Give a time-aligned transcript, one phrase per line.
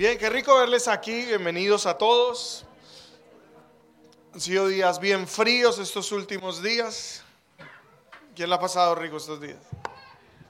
[0.00, 1.26] Bien, qué rico verles aquí.
[1.26, 2.64] Bienvenidos a todos.
[4.32, 7.22] Han sido días bien fríos estos últimos días.
[8.34, 9.58] ¿Quién le ha pasado rico estos días?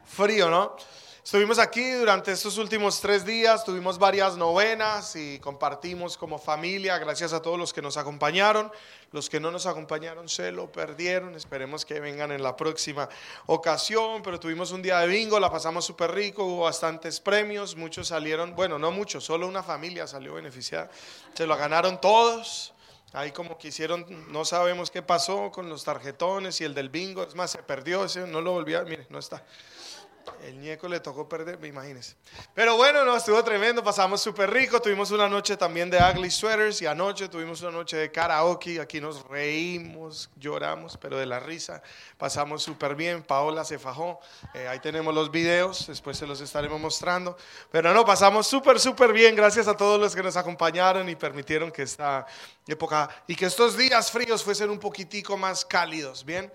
[0.05, 0.77] Frío, ¿no?
[1.23, 6.97] Estuvimos aquí durante estos últimos tres días, tuvimos varias novenas y compartimos como familia.
[6.99, 8.73] Gracias a todos los que nos acompañaron.
[9.13, 11.35] Los que no nos acompañaron se lo perdieron.
[11.35, 13.07] Esperemos que vengan en la próxima
[13.47, 14.23] ocasión.
[14.23, 17.77] Pero tuvimos un día de bingo, la pasamos súper rico, hubo bastantes premios.
[17.77, 20.91] Muchos salieron, bueno, no muchos, solo una familia salió beneficiada.
[21.35, 22.73] Se lo ganaron todos.
[23.13, 27.25] Ahí como que hicieron, no sabemos qué pasó con los tarjetones y el del bingo.
[27.25, 29.45] Es más, se perdió, no lo volví mire, no está.
[30.45, 32.17] El ñeco le tocó perder, imagínense.
[32.55, 34.81] Pero bueno, no, estuvo tremendo, pasamos súper rico.
[34.81, 38.81] Tuvimos una noche también de ugly sweaters y anoche tuvimos una noche de karaoke.
[38.81, 41.83] Aquí nos reímos, lloramos, pero de la risa.
[42.19, 43.23] Pasamos súper bien.
[43.23, 44.21] Paola se fajó.
[44.55, 47.37] Eh, ahí tenemos los videos, después se los estaremos mostrando.
[47.71, 49.35] Pero no, pasamos súper, súper bien.
[49.37, 52.27] Gracias a todos los que nos acompañaron y permitieron que esta
[52.67, 56.25] época y que estos días fríos fuesen un poquitico más cálidos.
[56.25, 56.53] Bien.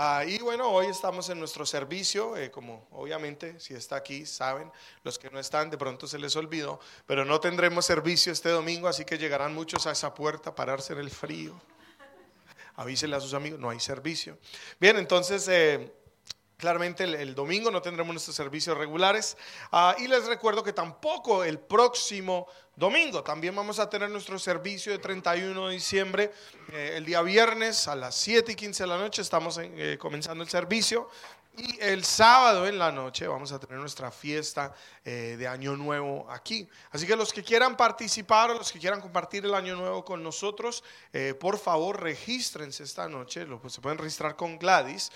[0.00, 4.70] Ah, y bueno, hoy estamos en nuestro servicio, eh, como obviamente si está aquí, saben,
[5.02, 8.86] los que no están de pronto se les olvidó, pero no tendremos servicio este domingo,
[8.86, 11.60] así que llegarán muchos a esa puerta a pararse en el frío.
[12.76, 14.38] Avísele a sus amigos, no hay servicio.
[14.78, 15.48] Bien, entonces...
[15.48, 15.92] Eh,
[16.58, 19.36] Claramente el, domingo no tendremos nuestros servicios regulares.
[19.70, 24.90] Ah, y les recuerdo que tampoco el próximo domingo también vamos a tener nuestro servicio
[24.90, 26.32] de 31 de diciembre.
[26.72, 30.42] Eh, el día viernes a las 7 y 15 de la noche estamos eh, comenzando
[30.42, 31.08] el servicio.
[31.56, 36.28] Y el sábado en la noche vamos a tener nuestra fiesta eh, de Año Nuevo
[36.28, 36.68] aquí.
[36.90, 40.24] Así que los que quieran participar o los que quieran compartir el Año Nuevo con
[40.24, 40.82] nosotros,
[41.38, 43.44] por favor regístrense esta noche.
[43.44, 45.10] Lo, pues, se pueden registrar con Gladys.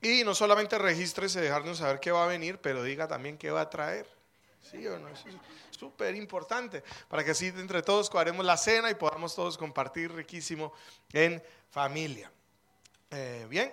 [0.00, 3.62] Y no solamente regístrese, dejarnos saber qué va a venir, pero diga también qué va
[3.62, 4.06] a traer.
[4.70, 5.08] ¿Sí o no?
[5.08, 5.34] Eso es
[5.70, 10.72] súper importante para que así entre todos cuadremos la cena y podamos todos compartir riquísimo
[11.12, 12.30] en familia.
[13.10, 13.72] Eh, bien,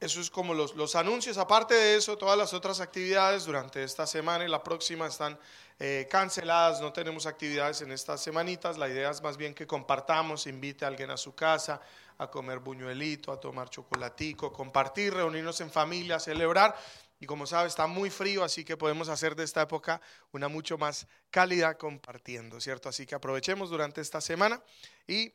[0.00, 1.36] eso es como los, los, anuncios.
[1.36, 5.38] Aparte de eso, todas las otras actividades durante esta semana y la próxima están
[5.78, 6.80] eh, canceladas.
[6.80, 8.78] No tenemos actividades en estas semanitas.
[8.78, 11.82] La idea es más bien que compartamos, invite a alguien a su casa,
[12.16, 16.74] a comer buñuelito, a tomar chocolatico, compartir, reunirnos en familia, celebrar.
[17.18, 20.00] Y como sabe, está muy frío, así que podemos hacer de esta época
[20.32, 22.88] una mucho más cálida compartiendo, ¿cierto?
[22.88, 24.62] Así que aprovechemos durante esta semana
[25.06, 25.34] y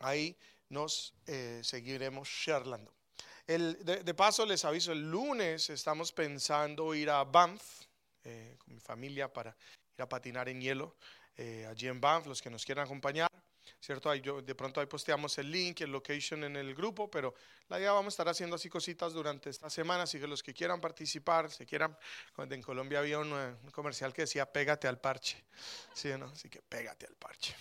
[0.00, 0.36] ahí
[0.68, 2.92] nos eh, seguiremos charlando.
[3.46, 7.82] De, paso, les aviso, el lunes estamos pensando ir a Banff
[8.24, 9.56] eh, con mi familia para
[9.96, 10.96] ir a patinar en hielo
[11.36, 13.28] eh, allí en Banff, los que nos quieran acompañar.
[13.80, 14.10] ¿cierto?
[14.10, 17.34] Ahí yo, de pronto ahí posteamos el link, el location en el grupo, pero
[17.68, 20.54] la idea vamos a estar haciendo así cositas durante esta semana, así que los que
[20.54, 21.96] quieran participar, si quieran,
[22.38, 25.42] en Colombia había un, un comercial que decía pégate al parche,
[25.94, 26.26] ¿sí no?
[26.26, 27.56] Así que pégate al parche.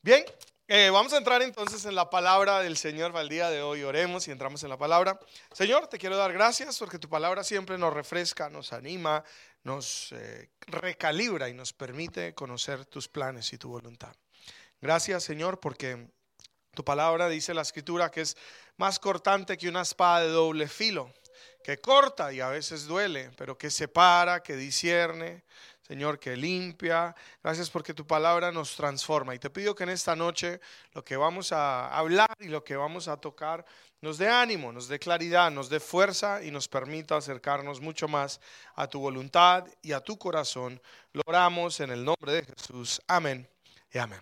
[0.00, 0.24] Bien,
[0.68, 3.82] eh, vamos a entrar entonces en la palabra del Señor para el día de hoy.
[3.82, 5.18] Oremos y entramos en la palabra.
[5.52, 9.24] Señor, te quiero dar gracias porque tu palabra siempre nos refresca, nos anima,
[9.64, 14.14] nos eh, recalibra y nos permite conocer tus planes y tu voluntad.
[14.80, 16.08] Gracias, Señor, porque
[16.74, 18.36] tu palabra dice la escritura que es
[18.76, 21.12] más cortante que una espada de doble filo,
[21.64, 25.42] que corta y a veces duele, pero que separa, que discierne,
[25.88, 27.16] Señor, que limpia.
[27.42, 29.34] Gracias porque tu palabra nos transforma.
[29.34, 30.60] Y te pido que en esta noche
[30.92, 33.64] lo que vamos a hablar y lo que vamos a tocar
[34.02, 38.38] nos dé ánimo, nos dé claridad, nos dé fuerza y nos permita acercarnos mucho más
[38.74, 40.80] a tu voluntad y a tu corazón.
[41.14, 43.00] Lo oramos en el nombre de Jesús.
[43.06, 43.48] Amén
[43.90, 44.20] y amén.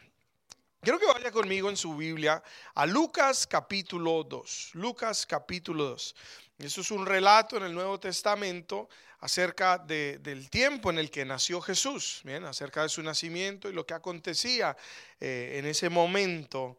[0.80, 2.40] Quiero que vaya conmigo en su Biblia
[2.76, 4.70] a Lucas capítulo 2.
[4.74, 6.14] Lucas capítulo 2.
[6.58, 8.88] Eso es un relato en el Nuevo Testamento
[9.20, 13.84] acerca del tiempo en el que nació Jesús, bien, acerca de su nacimiento y lo
[13.84, 14.76] que acontecía
[15.20, 16.78] eh, en ese momento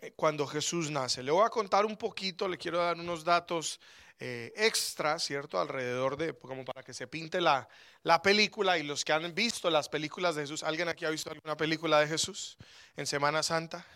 [0.00, 1.22] eh, cuando Jesús nace.
[1.22, 3.80] Le voy a contar un poquito, le quiero dar unos datos
[4.18, 5.60] eh, extras, ¿cierto?
[5.60, 7.68] Alrededor de, como para que se pinte la,
[8.02, 11.30] la película y los que han visto las películas de Jesús, ¿alguien aquí ha visto
[11.30, 12.56] alguna película de Jesús
[12.96, 13.86] en Semana Santa?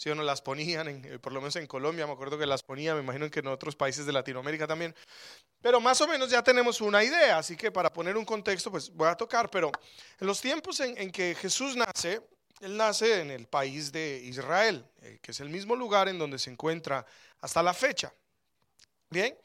[0.00, 2.62] Si o no las ponían, eh, por lo menos en Colombia, me acuerdo que las
[2.62, 4.94] ponían, me imagino que en otros países de Latinoamérica también.
[5.60, 8.88] Pero más o menos ya tenemos una idea, así que para poner un contexto, pues
[8.88, 9.70] voy a tocar, pero
[10.18, 12.22] en los tiempos en, que Jesús nace,
[12.62, 16.38] él nace en el país de Israel, eh, que es el mismo lugar en donde
[16.38, 17.04] se encuentra
[17.42, 18.10] hasta la fecha.
[19.10, 19.36] Bien,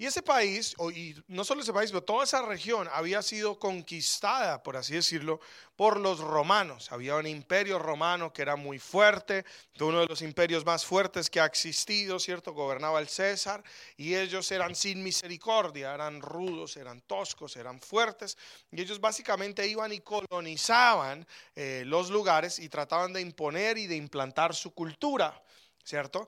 [0.00, 4.62] Y ese país, y no solo ese país, pero toda esa región había sido conquistada,
[4.62, 5.40] por así decirlo,
[5.76, 6.90] por los romanos.
[6.90, 9.44] Había un imperio romano que era muy fuerte,
[9.78, 12.54] uno de los imperios más fuertes que ha existido, ¿cierto?
[12.54, 13.62] Gobernaba el César
[13.98, 18.38] y ellos eran sin misericordia, eran rudos, eran toscos, eran fuertes
[18.72, 23.96] y ellos básicamente iban y colonizaban eh, los lugares y trataban de imponer y de
[23.96, 25.44] implantar su cultura,
[25.84, 26.26] ¿cierto?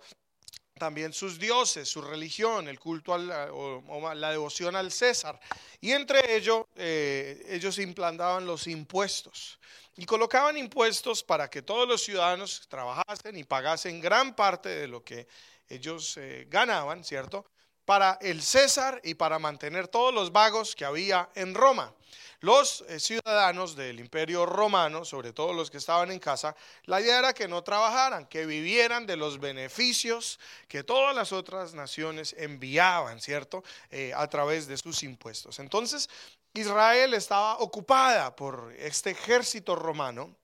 [0.79, 5.39] También sus dioses, su religión, el culto o, la devoción al César.
[5.81, 9.59] Y entre ellos, eh, ellos implantaban los impuestos
[9.97, 15.05] y colocaban impuestos para que todos los ciudadanos trabajasen y pagasen gran parte de lo
[15.05, 15.27] que
[15.69, 17.47] ellos eh, ganaban, ¿cierto?
[17.85, 21.95] Para el César y para mantener todos los vagos que había en Roma.
[22.43, 26.57] Los eh, ciudadanos del imperio romano, sobre todo los que estaban en casa,
[26.87, 31.73] la idea era que no trabajaran, que vivieran de los beneficios que todas las otras
[31.73, 33.63] naciones enviaban, ¿cierto?
[33.93, 35.61] Eh, a través de sus impuestos.
[35.61, 36.11] Entonces,
[36.53, 40.35] Israel estaba ocupada por este ejército romano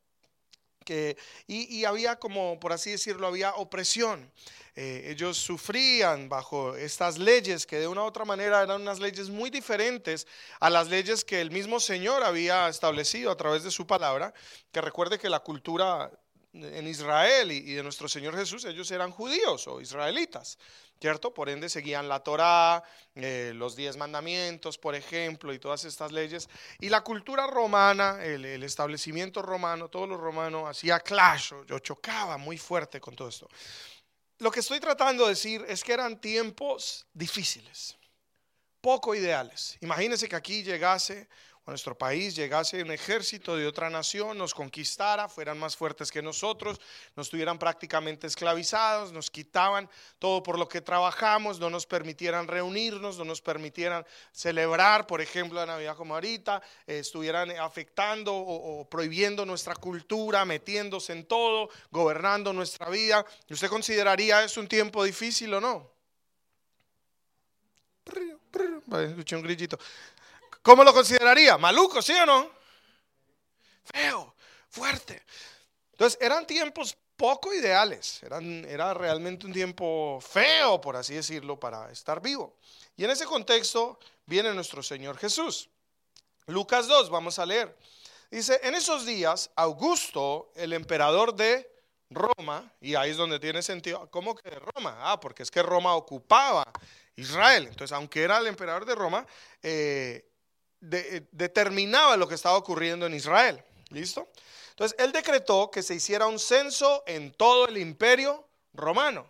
[1.47, 4.31] y, había como, por así decirlo, había opresión.
[4.75, 9.29] Eh, ellos sufrían bajo estas leyes que de una u otra manera eran unas leyes
[9.29, 10.27] muy diferentes
[10.61, 14.33] a las leyes que el mismo Señor había establecido a través de su palabra,
[14.71, 16.13] que recuerde que la cultura
[16.53, 20.59] en Israel y, de nuestro Señor Jesús, ellos eran judíos o israelitas.
[21.01, 21.33] ¿cierto?
[21.33, 22.83] Por ende seguían la Torá,
[23.15, 26.49] eh, los diez mandamientos, por ejemplo, y todas estas leyes.
[26.81, 32.59] Y la cultura romana, el, establecimiento romano, todo lo romano hacía clash, yo chocaba muy
[32.59, 33.49] fuerte con todo esto.
[34.39, 37.97] Lo que estoy tratando de decir es que eran tiempos difíciles,
[38.81, 39.77] poco ideales.
[39.81, 41.29] Imagínense que aquí llegase
[41.71, 46.81] nuestro país llegase un ejército de otra nación, nos conquistara, fueran más fuertes que nosotros,
[47.15, 49.89] nos tuvieran prácticamente esclavizados, nos quitaban
[50.19, 55.59] todo por lo que trabajamos, no nos permitieran reunirnos, no nos permitieran celebrar, por ejemplo,
[55.59, 61.69] la Navidad como ahorita, eh, estuvieran afectando o, o, prohibiendo nuestra cultura, metiéndose en todo,
[61.91, 63.25] gobernando nuestra vida.
[63.51, 65.99] ¿Usted consideraría eso un tiempo difícil o no?
[68.91, 69.79] Escuché un grillito.
[70.63, 71.59] ¿Cómo lo consideraría?
[71.59, 72.51] Maluco, ¿sí o no?
[73.85, 74.35] Feo,
[74.69, 75.23] fuerte.
[75.93, 82.23] Entonces, eran tiempos poco ideales, era realmente un tiempo feo, por así decirlo, para estar
[82.23, 82.57] vivo.
[82.97, 85.69] Y en ese contexto viene nuestro Señor Jesús.
[86.47, 87.77] Lucas 2, vamos a leer.
[88.31, 91.69] Dice, en esos días, Augusto, el emperador de
[92.11, 94.97] Roma, y ahí es donde tiene sentido, ¿cómo que de Roma?
[95.01, 96.65] Ah, porque es que Roma ocupaba
[97.17, 97.67] Israel.
[97.67, 99.27] Entonces, aunque era el emperador de Roma,
[99.63, 100.28] eh,
[100.91, 103.63] eh, determinaba lo que estaba ocurriendo en Israel.
[103.91, 104.29] ¿Listo?
[104.71, 109.27] Entonces, él decretó que se hiciera un censo en todo el imperio romano.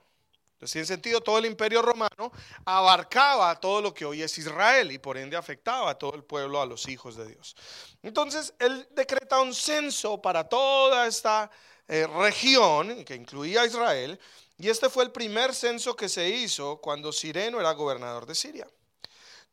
[0.53, 2.33] Entonces, en sentido, todo el imperio romano
[2.65, 6.61] abarcaba todo lo que hoy es Israel y por ende afectaba a todo el pueblo,
[6.61, 7.57] a los hijos de Dios.
[8.03, 11.51] Entonces, él decreta un censo para toda esta
[11.87, 14.19] eh, región que incluía a Israel
[14.59, 18.69] y este fue el primer censo que se hizo cuando Sireno era gobernador de Siria.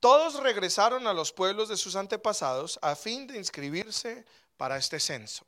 [0.06, 4.24] Todos regresaron a los pueblos de sus antepasados a fin de inscribirse
[4.56, 5.44] para este censo.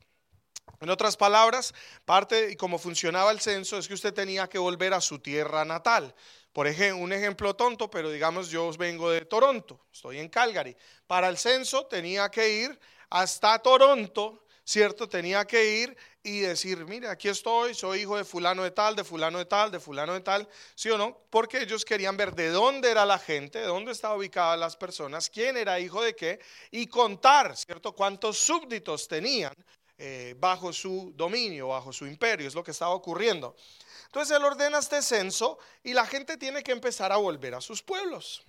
[0.80, 1.72] En otras palabras,
[2.04, 5.64] parte y cómo funcionaba el censo es que usted tenía que volver a su tierra
[5.64, 6.12] natal.
[6.52, 10.76] Por ejemplo, un ejemplo tonto, pero digamos yo vengo de Toronto, estoy en Calgary.
[11.06, 15.08] Para el censo tenía que ir hasta Toronto ¿cierto?
[15.08, 15.96] Tenía que ir
[16.28, 19.70] y decir, mire, aquí estoy, soy hijo de fulano de tal, de fulano de tal,
[19.70, 21.16] de fulano de tal, ¿sí o no?
[21.30, 25.30] Porque ellos querían ver de dónde era la gente, de dónde estaban ubicadas las personas,
[25.30, 26.38] quién era hijo de qué,
[26.70, 27.92] y contar, ¿cierto?
[27.92, 29.54] Cuántos súbditos tenían
[29.96, 33.56] eh, bajo su dominio, bajo su imperio, es lo que estaba ocurriendo.
[34.04, 37.82] Entonces él ordena este censo y la gente tiene que empezar a volver a sus
[37.82, 38.44] pueblos.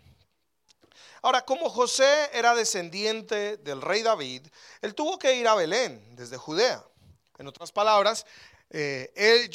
[1.22, 4.48] Ahora, como José era descendiente del rey David,
[4.82, 6.84] él tuvo que ir a Belén, desde Judea.
[7.40, 8.26] En otras palabras,
[8.70, 9.12] eh,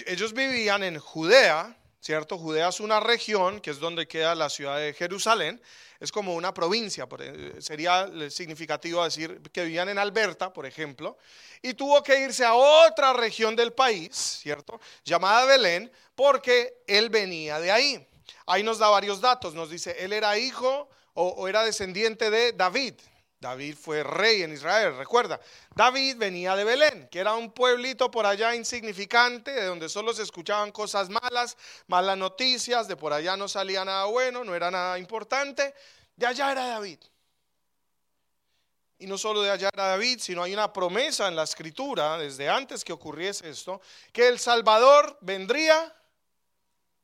[0.07, 2.39] ellos vivían en Judea, ¿cierto?
[2.39, 5.61] Judea es una región que es donde queda la ciudad de Jerusalén.
[6.01, 11.19] Es como una provincia, eh, sería significativo decir que vivían en Alberta, por ejemplo,
[11.61, 14.81] y tuvo que irse a otra región del país, ¿cierto?
[15.05, 18.09] Llamada Belén, porque él venía de ahí.
[18.47, 22.95] Ahí nos da varios datos, nos dice, él era hijo o, era descendiente de David.
[23.45, 25.39] David fue rey en Israel, recuerda.
[25.75, 30.23] David venía de Belén, que era un pueblito por allá insignificante, de donde solo se
[30.23, 34.99] escuchaban cosas malas, malas noticias, de por allá no salía nada bueno, no era nada
[34.99, 35.75] importante.
[36.17, 37.01] De allá era David.
[38.99, 42.49] Y no solo de allá era David, sino hay una promesa en la escritura, desde
[42.49, 45.95] antes que ocurriese esto, que el Salvador vendría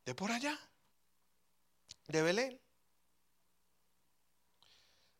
[0.07, 0.59] de por allá,
[2.09, 2.61] de Belén.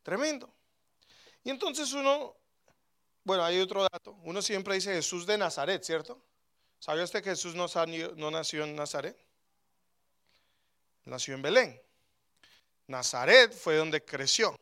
[0.03, 0.60] Tremendo.
[1.43, 2.37] Y entonces uno,
[3.25, 4.13] bueno, hay otro dato.
[4.23, 6.21] Uno siempre dice Jesús de Nazaret, ¿cierto?
[6.79, 7.67] ¿Sabe usted que Jesús no,
[8.17, 9.17] no nació en Nazaret?
[11.05, 11.83] Nació en Belén.
[12.87, 14.57] Nazaret fue donde creció.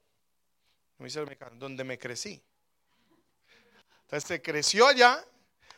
[1.54, 2.42] Donde me crecí.
[4.02, 5.24] Entonces se creció allá,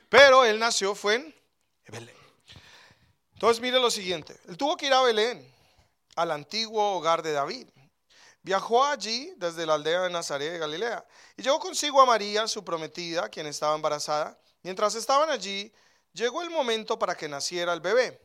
[0.08, 1.34] pero él nació fue en
[1.88, 2.16] Belén.
[3.34, 4.38] Entonces mire lo siguiente.
[4.48, 5.46] Él tuvo que ir a Belén,
[6.16, 7.68] al antiguo hogar de David.
[8.42, 11.04] Viajó allí desde la aldea de Nazaret de Galilea
[11.36, 14.38] y llevó consigo a María, su prometida, quien estaba embarazada.
[14.62, 15.72] Mientras estaban allí,
[16.12, 18.20] llegó el momento para que naciera el bebé.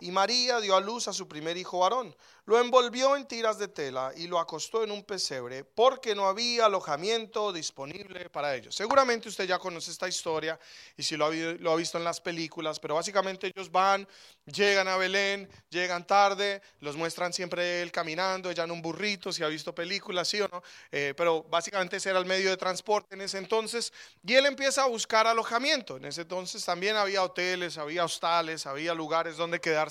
[0.00, 2.16] Y María dio a luz a su primer hijo varón.
[2.48, 6.64] Lo envolvió en tiras de tela y lo acostó en un pesebre porque no había
[6.64, 8.74] alojamiento disponible para ellos.
[8.74, 10.58] Seguramente usted ya conoce esta historia
[10.96, 14.08] y si lo ha, visto en las películas, pero básicamente ellos van,
[14.46, 19.42] llegan a Belén, llegan tarde, los muestran siempre él caminando, ella en un burrito, si
[19.42, 23.14] ha visto películas, sí o no, eh, pero básicamente ese era el medio de transporte
[23.14, 23.92] en ese entonces
[24.26, 25.98] y él empieza a buscar alojamiento.
[25.98, 29.90] En ese entonces también había hoteles, había hostales, había lugares donde quedar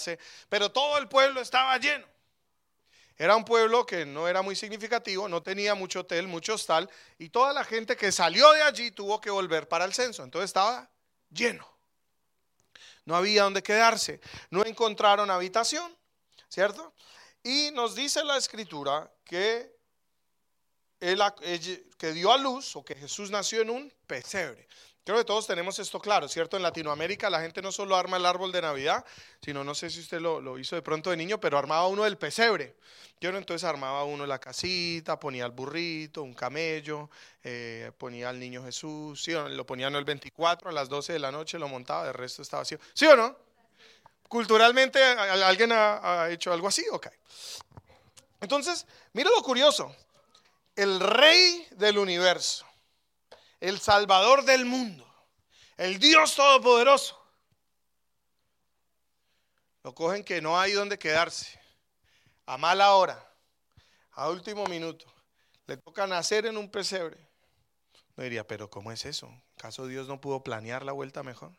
[0.50, 2.17] pero todo el pueblo estaba lleno.
[3.18, 7.30] Era un pueblo que no era muy significativo, no tenía mucho hotel, mucho hostal, y
[7.30, 10.24] toda la gente que salió de allí tuvo que volver para el censo.
[10.24, 10.88] Entonces estaba
[11.32, 11.68] lleno.
[13.06, 14.22] No había donde quedarse.
[14.52, 15.98] No encontraron habitación,
[16.48, 16.94] ¿cierto?
[17.42, 19.76] Y nos dice la escritura que,
[21.00, 21.20] él,
[21.98, 24.68] que dio a luz o que Jesús nació en un pesebre.
[25.08, 26.58] Creo que todos tenemos esto claro, ¿cierto?
[26.58, 29.06] En Latinoamérica la gente no solo arma el árbol de Navidad,
[29.42, 32.18] sino no sé si usted lo, hizo de pronto de niño, pero armaba uno del
[32.18, 32.76] pesebre.
[33.22, 37.10] Yo entonces armaba uno la casita, ponía el burrito, un camello,
[37.42, 39.26] eh, ponía al niño Jesús.
[39.30, 42.42] Lo ponía no el 24 a las 12 de la noche, lo montaba, el resto
[42.42, 42.78] estaba vacío.
[42.94, 43.34] ¿Sí o no?
[44.28, 46.84] Culturalmente, ¿alguien ha, ha hecho algo así?
[46.92, 47.08] Ok.
[48.42, 49.96] Entonces, mira lo curioso.
[50.76, 52.67] El rey del universo
[53.60, 55.06] el Salvador del mundo,
[55.78, 57.22] el Dios Todopoderoso.
[59.84, 61.60] Lo cogen que no hay donde quedarse,
[62.46, 63.26] a mala hora,
[64.12, 65.06] a último minuto.
[65.66, 67.18] Le toca nacer en un pesebre.
[68.16, 69.32] No diría, pero ¿cómo es eso?
[69.58, 71.52] ¿Acaso Dios no pudo planear la vuelta mejor?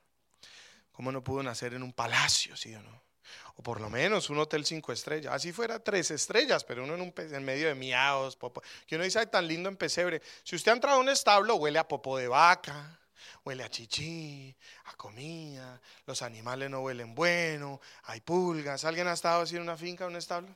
[0.92, 3.07] ¿Cómo no pudo nacer en un palacio, sí o no?
[3.56, 5.32] O por lo menos un hotel cinco estrellas.
[5.34, 8.62] Así fuera tres estrellas, pero uno en, un, en medio de miados, popo.
[8.86, 10.22] Que uno dice, tan lindo en pesebre.
[10.44, 12.98] Si usted ha entrado a un establo, huele a popo de vaca,
[13.44, 14.54] huele a chichi,
[14.84, 18.84] a comida, los animales no huelen bueno, hay pulgas.
[18.84, 20.54] ¿Alguien ha estado así en una finca, en un establo?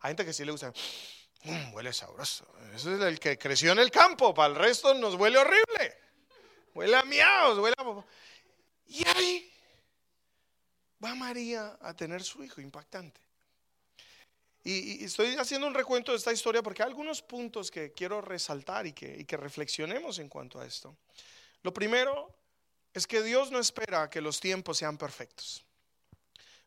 [0.00, 0.72] Hay gente que sí le gusta.
[1.42, 2.46] Mm, huele sabroso.
[2.74, 4.32] Eso es el que creció en el campo.
[4.34, 5.98] Para el resto nos huele horrible.
[6.74, 8.06] Huele a miados, huele a popo.
[8.86, 9.49] Y ahí
[11.02, 13.20] va María a tener su hijo, impactante.
[14.62, 18.86] Y, estoy haciendo un recuento de esta historia porque hay algunos puntos que quiero resaltar
[18.86, 20.96] y que, reflexionemos en cuanto a esto.
[21.62, 22.34] Lo primero
[22.92, 25.64] es que Dios no espera que los tiempos sean perfectos.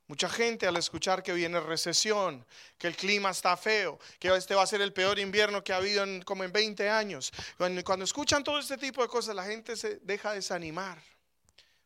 [0.08, 2.46] Mucha gente al escuchar que viene recesión,
[2.78, 5.78] que el clima está feo, que este va a ser el peor invierno que ha
[5.78, 9.78] habido en, como en 20 años, cuando escuchan todo este tipo de cosas, la gente
[9.78, 11.02] se deja desanimar.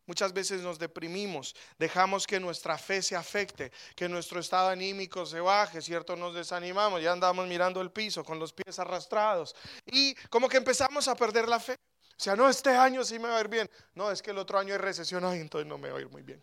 [0.07, 5.41] Muchas veces nos deprimimos, dejamos que nuestra fe se afecte, que nuestro estado anímico se
[5.41, 6.15] baje, ¿cierto?
[6.15, 9.53] Nos desanimamos, ya andamos mirando el piso con los pies arrastrados
[9.85, 11.73] y como que empezamos a perder la fe.
[11.73, 13.69] O sea, no, este año sí me va a ir bien.
[13.95, 16.09] No, es que el otro año hay recesión, ay, entonces no me va a ir
[16.09, 16.41] muy bien.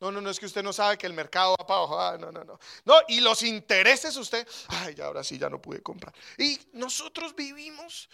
[0.00, 2.00] No, no, no es que usted no sabe que el mercado va para abajo.
[2.00, 2.58] Ah, no, no, no.
[2.84, 6.12] No, y los intereses usted, ay, ahora sí ya no pude comprar.
[6.38, 8.10] Y nosotros vivimos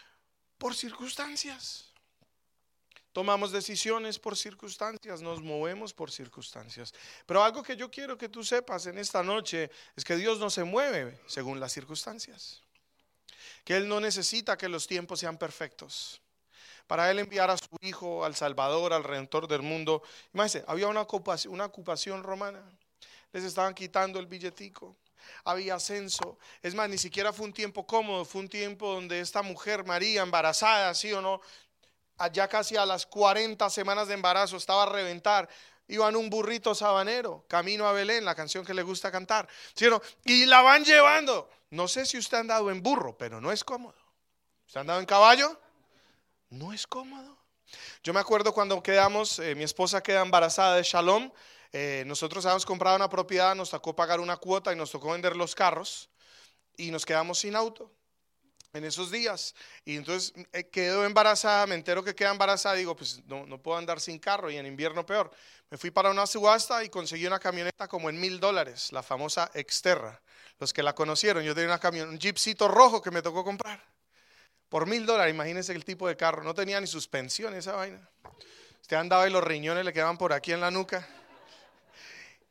[0.58, 1.92] por circunstancias.
[3.16, 6.92] Tomamos decisiones por circunstancias, nos movemos por circunstancias.
[7.24, 10.50] Pero algo que yo quiero que tú sepas en esta noche es que Dios no
[10.50, 12.60] se mueve según las circunstancias.
[13.64, 16.20] Que Él no necesita que los tiempos sean perfectos.
[16.86, 20.02] Para Él enviar a su Hijo, al Salvador, al Redentor del mundo.
[20.34, 22.62] Imagínense, había una ocupación, una ocupación romana.
[23.32, 24.94] Les estaban quitando el billetico
[25.44, 26.38] había censo.
[26.62, 30.22] Es más, ni siquiera fue un tiempo cómodo, fue un tiempo donde esta mujer, María,
[30.22, 31.40] embarazada, sí o no,
[32.18, 35.48] allá casi a las 40 semanas de embarazo, estaba a reventar.
[35.88, 39.48] Iba en un burrito sabanero, camino a Belén, la canción que le gusta cantar.
[40.24, 41.48] Y la van llevando.
[41.70, 43.96] No sé si usted ha andado en burro, pero no es cómodo.
[44.66, 45.60] ¿Usted ha andado en caballo?
[46.50, 47.36] No es cómodo.
[48.02, 51.30] Yo me acuerdo cuando quedamos, eh, mi esposa queda embarazada de Shalom.
[51.72, 55.36] Eh, nosotros habíamos comprado una propiedad, nos tocó pagar una cuota y nos tocó vender
[55.36, 56.08] los carros
[56.76, 57.92] y nos quedamos sin auto.
[58.76, 59.54] En esos días.
[59.84, 63.78] Y entonces eh, quedó embarazada, me entero que queda embarazada, digo, pues no, no puedo
[63.78, 65.30] andar sin carro y en invierno peor.
[65.70, 69.50] Me fui para una subasta y conseguí una camioneta como en mil dólares, la famosa
[69.54, 70.20] Exterra.
[70.58, 73.82] Los que la conocieron, yo tenía una camioneta, un jeepcito rojo que me tocó comprar.
[74.68, 78.08] Por mil dólares, imagínense el tipo de carro, no tenía ni suspensión esa vaina.
[78.80, 81.06] Usted andaba y los riñones le quedaban por aquí en la nuca.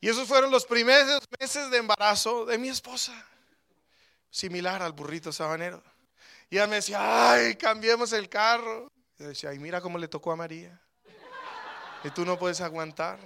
[0.01, 3.13] Y esos fueron los primeros meses de embarazo de mi esposa,
[4.29, 5.81] similar al burrito sabanero.
[6.49, 8.91] Y ella me decía, ay, cambiemos el carro.
[9.17, 10.79] Y yo decía, ay, mira cómo le tocó a María.
[12.03, 13.19] Y tú no puedes aguantar.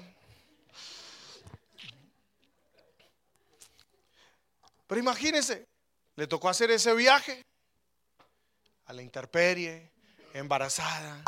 [4.87, 5.67] Pero imagínense,
[6.15, 7.45] le tocó hacer ese viaje
[8.85, 9.91] a la interperie,
[10.33, 11.23] embarazada.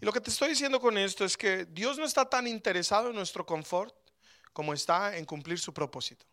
[0.00, 3.10] Y lo que te estoy diciendo con esto es que Dios no está tan interesado
[3.10, 3.94] en nuestro confort
[4.52, 6.24] como está en cumplir su propósito.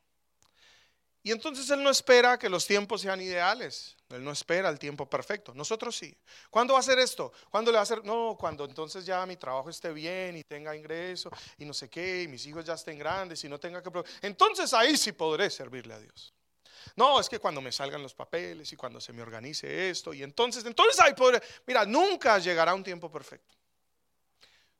[1.25, 3.97] Y entonces Él no espera que los tiempos sean ideales.
[4.09, 5.55] Él no espera el tiempo perfecto.
[5.55, 6.15] Nosotros sí.
[6.51, 7.33] ¿Cuándo va a hacer esto?
[7.49, 8.05] ¿Cuándo le va a hacer?
[8.05, 12.21] No, cuando entonces ya mi trabajo esté bien y tenga ingreso y no sé qué,
[12.21, 13.89] y mis hijos ya estén grandes y no tenga que...
[14.21, 16.31] Entonces ahí sí podré servirle a Dios.
[16.95, 20.21] No, es que cuando me salgan los papeles y cuando se me organice esto y
[20.21, 21.41] entonces, entonces ahí podré...
[21.65, 23.55] Mira, nunca llegará un tiempo perfecto.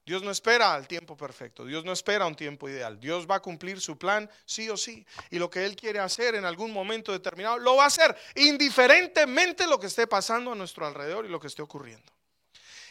[0.06, 3.00] Dios no espera al tiempo perfecto, Dios no espera un tiempo ideal.
[3.00, 5.06] Dios va a cumplir su plan sí o sí.
[5.32, 9.66] Y lo que Él quiere hacer en algún momento determinado, lo va a hacer indiferentemente
[9.66, 12.15] lo que esté pasando a nuestro alrededor y lo que esté ocurriendo.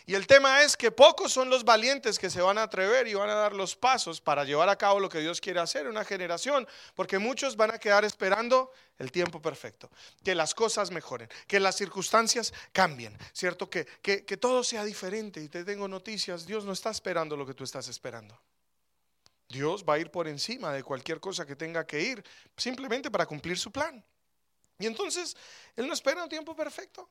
[0.07, 3.15] Y el tema es que pocos son los valientes que se van a atrever y
[3.15, 5.93] van a dar los pasos para llevar a cabo lo que Dios quiere hacer en
[5.93, 9.91] una generación, porque muchos van a quedar esperando el tiempo perfecto,
[10.23, 13.71] que las cosas mejoren, que las circunstancias cambien, ¿cierto?
[13.71, 15.41] Que, que, todo sea diferente.
[15.41, 18.39] Y te tengo noticias, Dios no está esperando lo que tú estás esperando.
[19.49, 22.23] Dios va a ir por encima de cualquier cosa que tenga que ir,
[22.59, 24.05] simplemente para cumplir su plan.
[24.79, 25.35] Y entonces,
[25.77, 27.09] Él no espera un tiempo perfecto.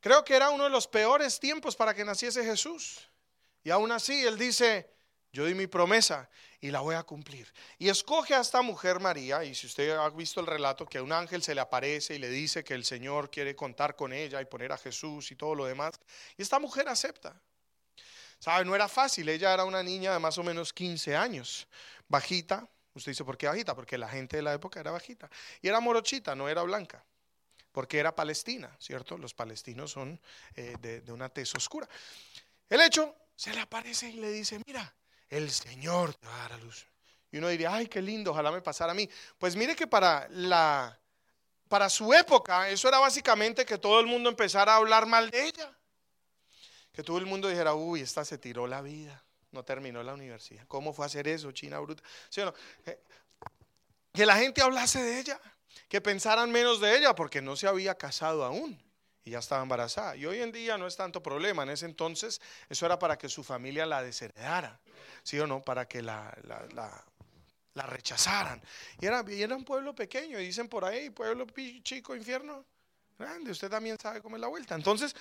[0.00, 3.08] Creo que era uno de los peores tiempos para que naciese Jesús.
[3.64, 4.88] Y aún así Él dice,
[5.32, 6.30] yo di mi promesa
[6.60, 7.52] y la voy a cumplir.
[7.78, 11.12] Y escoge a esta mujer María, y si usted ha visto el relato, que un
[11.12, 14.46] ángel se le aparece y le dice que el Señor quiere contar con ella y
[14.46, 16.00] poner a Jesús y todo lo demás.
[16.36, 17.40] Y esta mujer acepta.
[18.38, 18.64] ¿Sabe?
[18.64, 21.66] No era fácil, ella era una niña de más o menos 15 años,
[22.06, 22.68] bajita.
[22.94, 23.74] Usted dice, ¿por qué bajita?
[23.74, 25.28] Porque la gente de la época era bajita.
[25.60, 27.04] Y era morochita, no era blanca
[27.76, 29.18] porque era Palestina, ¿cierto?
[29.18, 30.18] Los palestinos son
[30.54, 31.86] eh, de, una tez oscura.
[32.70, 34.94] El hecho, se le aparece y le dice, mira,
[35.28, 36.86] el Señor te va a dar a luz.
[37.30, 39.06] Y uno diría, ay, qué lindo, ojalá me pasara a mí.
[39.36, 40.98] Pues mire que para la
[41.68, 45.44] para su época, eso era básicamente que todo el mundo empezara a hablar mal de
[45.44, 45.70] ella.
[46.92, 50.66] Que todo el mundo dijera, uy, esta se tiró la vida, no terminó la universidad.
[50.66, 52.02] ¿Cómo fue a hacer eso, China bruta?
[52.86, 52.98] Eh,
[54.14, 55.38] que la gente hablase de ella
[55.88, 58.80] que pensaran menos de ella porque no se había casado aún
[59.24, 60.16] y ya estaba embarazada.
[60.16, 61.64] Y hoy en día no es tanto problema.
[61.64, 64.80] En ese entonces eso era para que su familia la desheredara,
[65.24, 65.62] ¿sí o no?
[65.62, 68.62] Para que la, la, rechazaran.
[69.00, 71.46] Y era, y era un pueblo pequeño, y dicen por ahí, pueblo
[71.82, 72.64] chico, infierno
[73.18, 73.50] grande.
[73.50, 74.74] Usted también sabe cómo es la vuelta.
[74.76, 75.14] Entonces,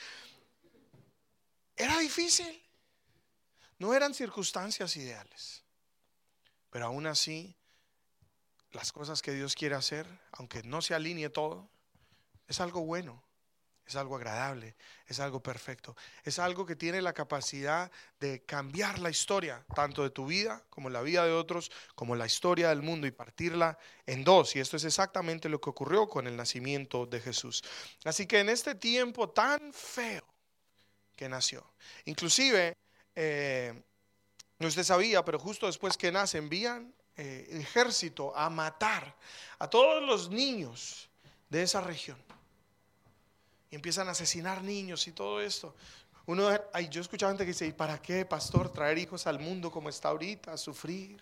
[1.76, 2.62] era difícil.
[3.80, 5.64] No eran circunstancias ideales.
[6.70, 7.56] Pero aún así,
[8.76, 11.70] las cosas que Dios quiere hacer, aunque no se alinee todo,
[12.48, 13.24] es algo bueno,
[13.86, 14.76] es algo agradable,
[15.08, 20.10] es algo perfecto, es algo que tiene la capacidad de cambiar la historia, tanto de
[20.10, 24.26] tu vida como la vida de otros, como la historia del mundo y partirla en
[24.26, 24.56] dos.
[24.58, 27.64] Y esto es exactamente lo que ocurrió con el nacimiento de Jesús.
[28.04, 30.26] Así que en este tiempo tan feo
[31.16, 31.66] que nació,
[32.04, 32.76] inclusive,
[33.16, 33.74] eh,
[34.60, 39.16] no usted sabía, pero justo después que nace envían eh, ejército a matar
[39.60, 41.10] a todos los niños
[41.50, 42.18] de esa región.
[43.72, 45.76] Y empiezan a asesinar niños y todo esto.
[46.26, 49.72] Uno, ay, yo escuchaba gente que dice, ¿y para qué, pastor, traer hijos al mundo
[49.72, 51.22] como está ahorita, a sufrir?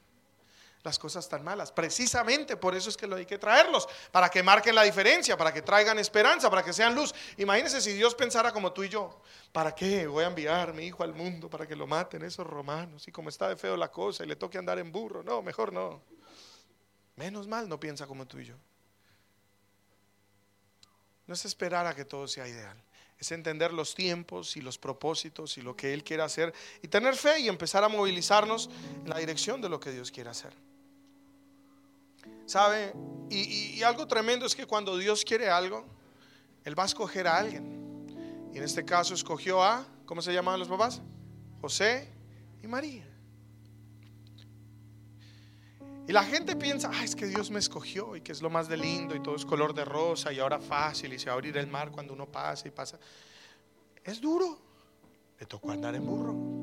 [0.84, 1.72] Las cosas tan malas.
[1.72, 5.54] Precisamente por eso es que lo hay que traerlos, para que marquen la diferencia, para
[5.54, 7.14] que traigan esperanza, para que sean luz.
[7.38, 10.86] Imagínense si Dios pensara como tú y yo, ¿para qué voy a enviar a mi
[10.86, 13.08] hijo al mundo para que lo maten esos romanos?
[13.08, 15.72] Y como está de feo la cosa y le toque andar en burro, no, mejor
[15.72, 16.02] no.
[17.16, 18.56] Menos mal no piensa como tú y yo.
[21.26, 22.78] No es esperar a que todo sea ideal
[23.20, 27.16] es entender los tiempos y los propósitos y lo que Él quiere hacer y tener
[27.16, 28.70] fe y empezar a movilizarnos
[29.02, 30.54] en la dirección de lo que Dios quiere hacer.
[32.46, 32.94] ¿Sabe?
[33.30, 35.86] Y, algo tremendo es que cuando Dios quiere algo,
[36.64, 38.52] Él va a escoger a alguien.
[38.54, 41.02] Y en este caso escogió a, ¿cómo se llamaban los papás?
[41.62, 42.10] José
[42.62, 43.08] y María.
[46.08, 48.68] Y la gente piensa, ah, es que Dios me escogió y que es lo más
[48.68, 51.36] de lindo y todo es color de rosa y ahora fácil y se va a
[51.36, 53.00] abrir el mar cuando uno pasa y pasa.
[54.04, 54.60] Es duro.
[55.40, 56.63] Le tocó andar en burro.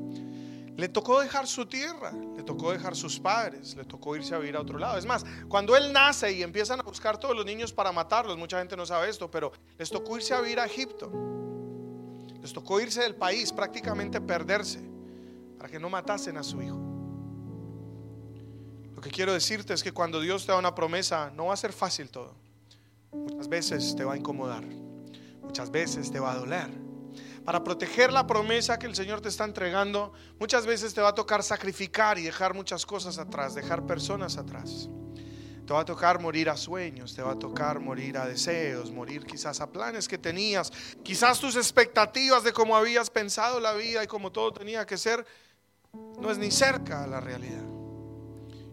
[0.81, 4.55] Le tocó dejar su tierra, le tocó dejar sus padres, le tocó irse a vivir
[4.55, 4.97] a otro lado.
[4.97, 8.57] Es más, cuando él nace y empiezan a buscar todos los niños para matarlos, mucha
[8.57, 11.11] gente no sabe esto, pero les tocó irse a vivir a Egipto.
[12.41, 14.81] Les tocó irse del país, prácticamente perderse,
[15.59, 16.79] para que no matasen a su hijo.
[18.95, 21.57] Lo que quiero decirte es que cuando Dios te da una promesa, no va a
[21.57, 22.33] ser fácil todo.
[23.11, 24.63] Muchas veces te va a incomodar,
[25.43, 26.80] muchas veces te va a doler
[27.45, 31.15] para proteger la promesa que el Señor te está entregando, muchas veces te va a
[31.15, 34.89] tocar sacrificar y dejar muchas cosas atrás, dejar personas atrás.
[35.65, 39.25] Te va a tocar morir a sueños, te va a tocar morir a deseos, morir
[39.25, 40.71] quizás a planes que tenías,
[41.03, 45.25] quizás tus expectativas de cómo habías pensado la vida y cómo todo tenía que ser,
[46.19, 47.63] no es ni cerca a la realidad.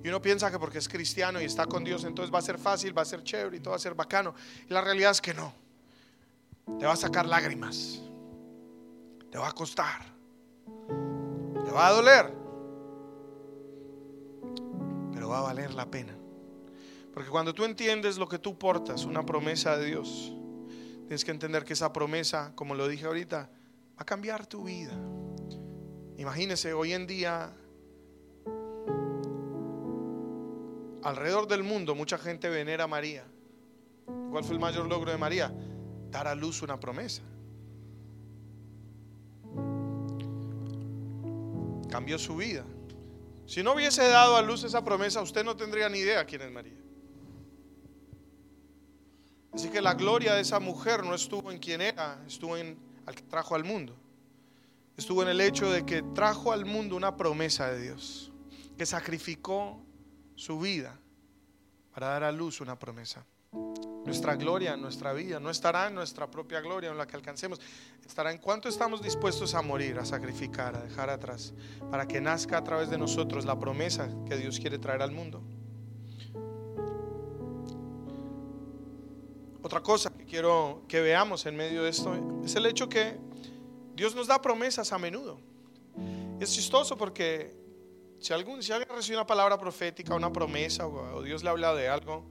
[0.02, 2.58] Y uno piensa que porque es cristiano y está con Dios, entonces va a ser
[2.58, 4.34] fácil, va a ser chévere y todo va a ser bacano.
[4.68, 5.54] Y la realidad es que no.
[6.78, 8.02] Te va a sacar lágrimas
[9.30, 10.02] te va a costar,
[11.64, 12.34] te va a doler,
[15.12, 16.16] pero va a valer la pena.
[17.12, 20.32] Porque cuando tú entiendes lo que tú portas, una promesa de Dios,
[21.06, 24.92] tienes que entender que esa promesa, como lo dije ahorita, va a cambiar tu vida.
[26.16, 27.52] Imagínese, hoy en día,
[31.02, 33.24] alrededor del mundo, mucha gente venera a María.
[34.30, 35.52] ¿Cuál fue el mayor logro de María?
[36.10, 37.22] Dar a luz una promesa.
[41.98, 42.64] Cambió su vida.
[43.44, 46.52] Si no hubiese dado a luz esa promesa, usted no tendría ni idea quién es
[46.52, 46.78] María.
[49.52, 53.16] Así que la gloria de esa mujer no estuvo en quien era, estuvo en al
[53.16, 53.96] que trajo al mundo.
[54.96, 58.30] Estuvo en el hecho de que trajo al mundo una promesa de Dios,
[58.76, 59.84] que sacrificó
[60.36, 61.00] su vida
[61.92, 63.26] para dar a luz una promesa.
[64.08, 67.60] Nuestra gloria, nuestra vida, no estará en nuestra propia gloria, en la que alcancemos.
[68.06, 71.52] Estará en cuánto estamos dispuestos a morir, a sacrificar, a dejar atrás,
[71.90, 75.42] para que nazca a través de nosotros la promesa que Dios quiere traer al mundo.
[79.62, 83.18] Otra cosa que quiero que veamos en medio de esto es el hecho que
[83.94, 85.38] Dios nos da promesas a menudo.
[86.40, 87.54] Es chistoso porque
[88.20, 91.76] si, algún, si alguien recibe una palabra profética, una promesa, o, Dios le ha hablado
[91.76, 92.24] de algo,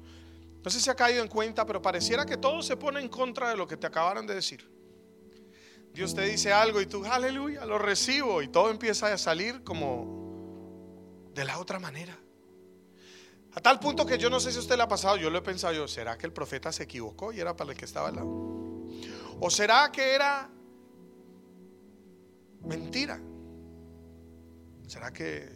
[0.67, 3.49] no sé si ha caído en cuenta, pero pareciera que todo se pone en contra
[3.49, 4.69] de lo que te acabaron de decir.
[5.93, 11.31] Dios te dice algo y tú, aleluya, lo recibo y todo empieza a salir como
[11.33, 12.19] de la otra manera.
[13.53, 15.41] A tal punto que yo no sé si usted le ha pasado, yo lo he
[15.41, 18.15] pensado yo, ¿será que el profeta se equivocó y era para el que estaba al
[18.15, 18.27] lado?
[19.39, 20.49] ¿O será que era
[22.65, 23.21] mentira?
[24.85, 25.49] ¿Será que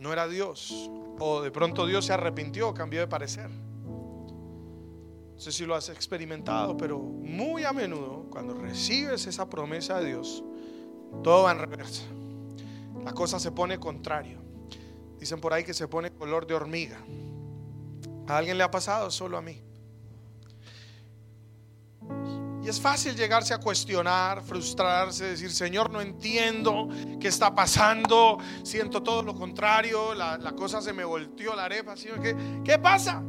[0.00, 0.90] no era Dios.
[1.18, 3.48] O de pronto Dios se arrepintió, cambió de parecer.
[3.48, 10.06] No sé si lo has experimentado, pero muy a menudo cuando recibes esa promesa de
[10.06, 10.44] Dios,
[11.22, 12.04] todo va en reversa.
[13.04, 14.38] La cosa se pone contrario.
[15.18, 16.98] Dicen por ahí que se pone color de hormiga.
[18.26, 19.10] ¿A alguien le ha pasado?
[19.10, 19.60] Solo a mí.
[22.64, 26.88] Y es fácil llegarse a cuestionar, frustrarse, decir, Señor, no entiendo
[27.20, 32.34] qué está pasando, siento todo lo contrario, la, cosa se me volteó la arepa, ¿qué,
[32.64, 33.22] ¿qué pasa?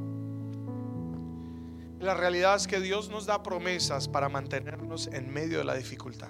[1.99, 6.29] La realidad es que Dios nos da promesas para mantenernos en medio de la dificultad.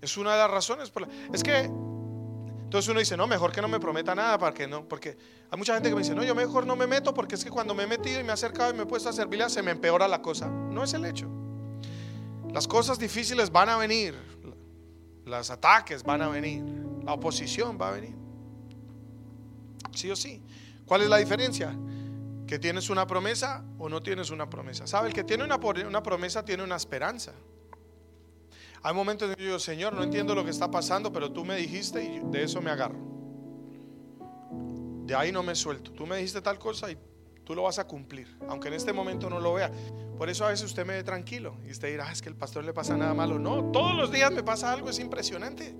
[0.00, 0.90] Es una de las razones.
[0.90, 1.70] Por la, es que
[2.68, 5.16] entonces uno dice, no, mejor que no me prometa nada para no, porque
[5.50, 7.48] hay mucha gente que me dice, no, yo mejor no me meto porque es que
[7.48, 9.62] cuando me he metido y me he acercado y me he puesto a servirle se
[9.62, 10.48] me empeora la cosa.
[10.48, 11.30] No es el hecho.
[12.52, 14.14] Las cosas difíciles van a venir,
[15.24, 16.62] los ataques van a venir,
[17.06, 18.14] la oposición va a venir.
[19.94, 20.42] Sí o sí.
[20.84, 21.74] ¿Cuál es la diferencia?
[22.46, 24.86] Que tienes una promesa o no tienes una promesa.
[24.86, 25.08] ¿Sabe?
[25.08, 27.32] El que tiene una, una promesa tiene una esperanza.
[28.82, 31.44] Hay momentos en que yo digo, Señor, no entiendo lo que está pasando, pero tú
[31.44, 32.98] me dijiste y de eso me agarro.
[35.04, 35.92] De ahí no me suelto.
[35.92, 36.98] Tú me dijiste tal cosa y
[37.44, 39.72] tú lo vas a cumplir, aunque en este momento no lo vea.
[40.18, 42.36] Por eso a veces usted me ve tranquilo y usted dirá, ah, es que el
[42.36, 43.38] pastor le pasa nada malo.
[43.38, 45.74] No, todos los días me pasa algo, es impresionante.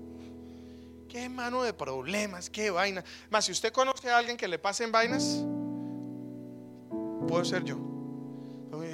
[1.07, 3.03] Qué mano de problemas, qué vaina.
[3.29, 5.45] Más, si usted conoce a alguien que le pasen vainas,
[7.27, 7.77] puedo ser yo.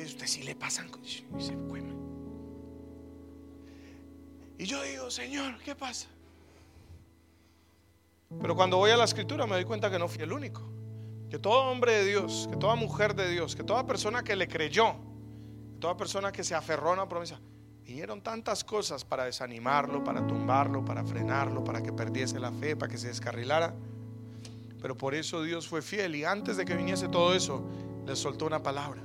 [0.05, 0.89] Usted sí le pasan.
[1.03, 1.21] Y
[4.57, 6.07] y yo digo, Señor, ¿qué pasa?
[8.41, 10.61] Pero cuando voy a la escritura me doy cuenta que no fui el único.
[11.29, 14.47] Que todo hombre de Dios, que toda mujer de Dios, que toda persona que le
[14.47, 14.95] creyó,
[15.73, 17.39] que toda persona que se aferró a una promesa,
[17.85, 22.91] Vinieron tantas cosas para desanimarlo, para tumbarlo, para frenarlo, para que perdiese la fe, para
[22.91, 23.75] que se descarrilara.
[24.81, 27.63] Pero por eso Dios fue fiel y antes de que viniese todo eso,
[28.07, 29.03] le soltó una palabra.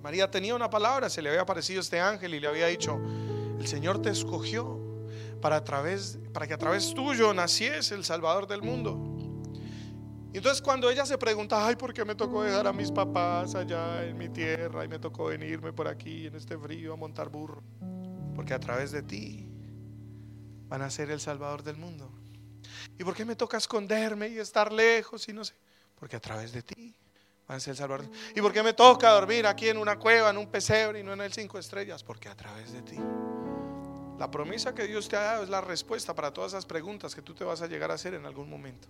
[0.00, 3.00] María tenía una palabra, se le había aparecido este ángel y le había dicho,
[3.58, 4.80] el Señor te escogió
[5.40, 9.12] para, a través, para que a través tuyo naciese el Salvador del mundo.
[10.32, 13.54] Y entonces cuando ella se pregunta, ay, ¿por qué me tocó dejar a mis papás
[13.54, 17.28] allá en mi tierra y me tocó venirme por aquí en este frío a montar
[17.28, 17.62] burro?
[18.34, 19.46] Porque a través de ti
[20.68, 22.10] van a ser el Salvador del mundo.
[22.98, 25.54] ¿Y por qué me toca esconderme y estar lejos y no sé?
[25.96, 26.96] Porque a través de ti
[27.46, 28.06] van a ser el Salvador.
[28.34, 31.12] ¿Y por qué me toca dormir aquí en una cueva, en un pesebre y no
[31.12, 32.02] en el cinco estrellas?
[32.02, 32.96] Porque a través de ti.
[34.18, 37.22] La promesa que Dios te ha dado es la respuesta para todas esas preguntas que
[37.22, 38.88] tú te vas a llegar a hacer en algún momento.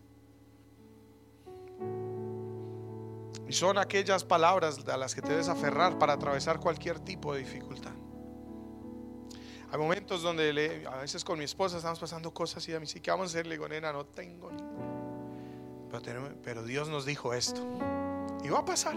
[3.48, 7.40] Y son aquellas palabras a las que te debes aferrar para atravesar cualquier tipo de
[7.40, 7.92] dificultad.
[9.70, 13.00] Hay momentos donde a veces con mi esposa estamos pasando cosas y a mí sí
[13.00, 14.62] que vamos a hacer, le digo, nena, no tengo ni.
[16.42, 17.60] Pero, Dios nos dijo esto.
[18.42, 18.96] Y va a pasar.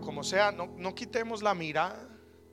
[0.00, 2.11] como sea, no, no quitemos la mirada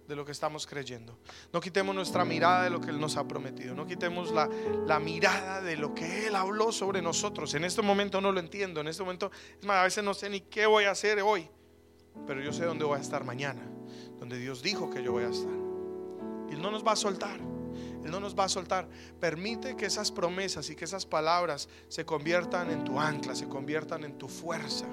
[0.10, 1.19] de lo que estamos creyendo.
[1.54, 3.76] No quitemos nuestra mirada de lo que Él nos ha prometido.
[3.76, 4.50] No quitemos la,
[4.88, 7.54] la, mirada de lo que Él habló sobre nosotros.
[7.54, 8.82] En este momento no lo entiendo.
[8.82, 11.48] En este momento, es más, a veces no sé ni qué voy a hacer hoy.
[12.26, 13.62] Pero yo sé dónde voy a estar mañana.
[14.19, 15.54] Donde Dios dijo que yo voy a estar.
[16.50, 17.39] Y Él no nos va a soltar.
[18.04, 18.89] Él no nos va a soltar.
[19.19, 24.04] Permite que esas promesas y que esas palabras se conviertan en tu ancla, se conviertan
[24.04, 24.88] en tu fuerza.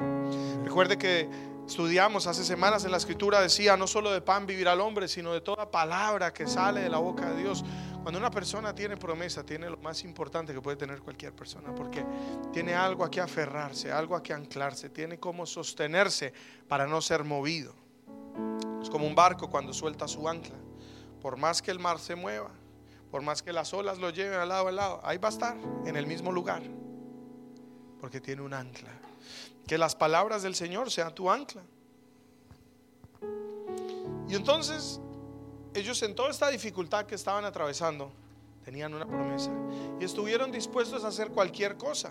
[0.62, 1.26] Recuerde que
[1.66, 5.33] estudiamos hace semanas en la escritura, decía, no solo de pan vivirá el hombre, sino
[5.33, 7.64] de toda palabra que sale de la boca de Dios.
[8.02, 12.05] Cuando una persona tiene promesa, tiene lo más importante que puede tener cualquier persona, porque
[12.52, 16.33] tiene algo a que aferrarse, algo a que anclarse, tiene cómo sostenerse
[16.68, 17.74] para no ser movido.
[18.81, 20.57] Es como un barco cuando suelta su ancla.
[21.20, 22.52] Por más que el mar se mueva,
[23.11, 25.57] por más que las olas lo lleven al lado al lado, ahí va a estar,
[25.85, 26.62] en el mismo lugar,
[28.00, 29.05] porque tiene un ancla.
[29.66, 31.62] Que las palabras del Señor sean tu ancla.
[34.29, 35.00] Y entonces,
[35.74, 38.11] ellos en toda esta dificultad que estaban atravesando,
[38.64, 39.52] tenían una promesa
[40.00, 42.11] y estuvieron dispuestos a hacer cualquier cosa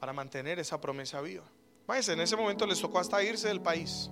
[0.00, 1.44] para mantener esa promesa viva.
[1.88, 4.10] en ese momento les tocó hasta irse del país,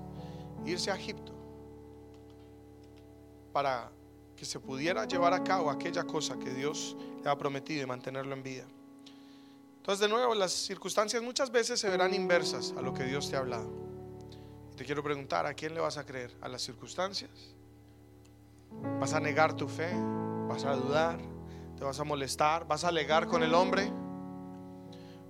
[0.65, 1.33] irse a Egipto,
[3.53, 3.91] para
[4.37, 8.35] que se pudiera llevar a cabo aquella cosa que Dios le ha prometido y mantenerlo
[8.35, 8.65] en vida.
[9.81, 13.37] Entonces, de nuevo, las circunstancias muchas veces se verán inversas a lo que Dios te
[13.37, 13.67] ha hablado.
[14.77, 16.37] te quiero preguntar, ¿a quién le vas a creer?
[16.43, 17.31] ¿A las circunstancias?
[19.01, 19.91] ¿Vas a negar tu fe?
[20.47, 21.19] ¿Vas a dudar?
[21.79, 22.67] ¿Te vas a molestar?
[22.67, 23.91] ¿Vas a alegar con el hombre?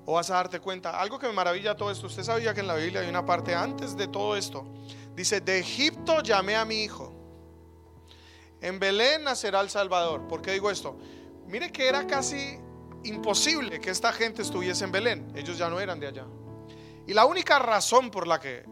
[0.05, 1.01] ¿O vas a darte cuenta?
[1.01, 2.09] Algo que me maravilla todo esto.
[2.09, 4.67] Usted sabía que en la Biblia hay una parte antes de todo esto.
[5.15, 7.15] Dice, de Egipto llamé a mi hijo.
[8.61, 10.27] En Belén nacerá el Salvador.
[10.29, 10.99] ¿Por qué digo esto?
[11.47, 12.60] Mire que era casi
[13.05, 15.33] imposible que esta gente estuviese en Belén.
[15.35, 16.27] Ellos ya no eran de allá.
[17.07, 18.65] Y la única razón por la que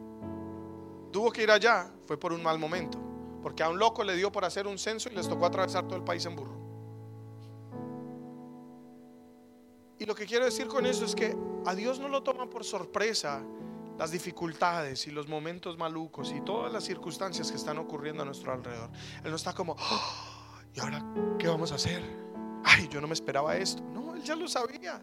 [1.12, 2.98] tuvo que ir allá fue por un mal momento.
[3.42, 5.96] Porque a un loco le dio por hacer un censo y les tocó atravesar todo
[5.96, 6.58] el país en burro.
[9.98, 11.36] Y lo que quiero decir con eso es que
[11.66, 13.42] a Dios no lo toman por sorpresa
[13.98, 18.52] las dificultades y los momentos malucos y todas las circunstancias que están ocurriendo a nuestro
[18.52, 18.90] alrededor.
[19.24, 21.04] Él no está como, ah, ¿y ahora
[21.38, 22.27] qué vamos a hacer?
[22.64, 23.82] Ay, yo no me esperaba esto.
[23.92, 25.00] No, él ya lo sabía.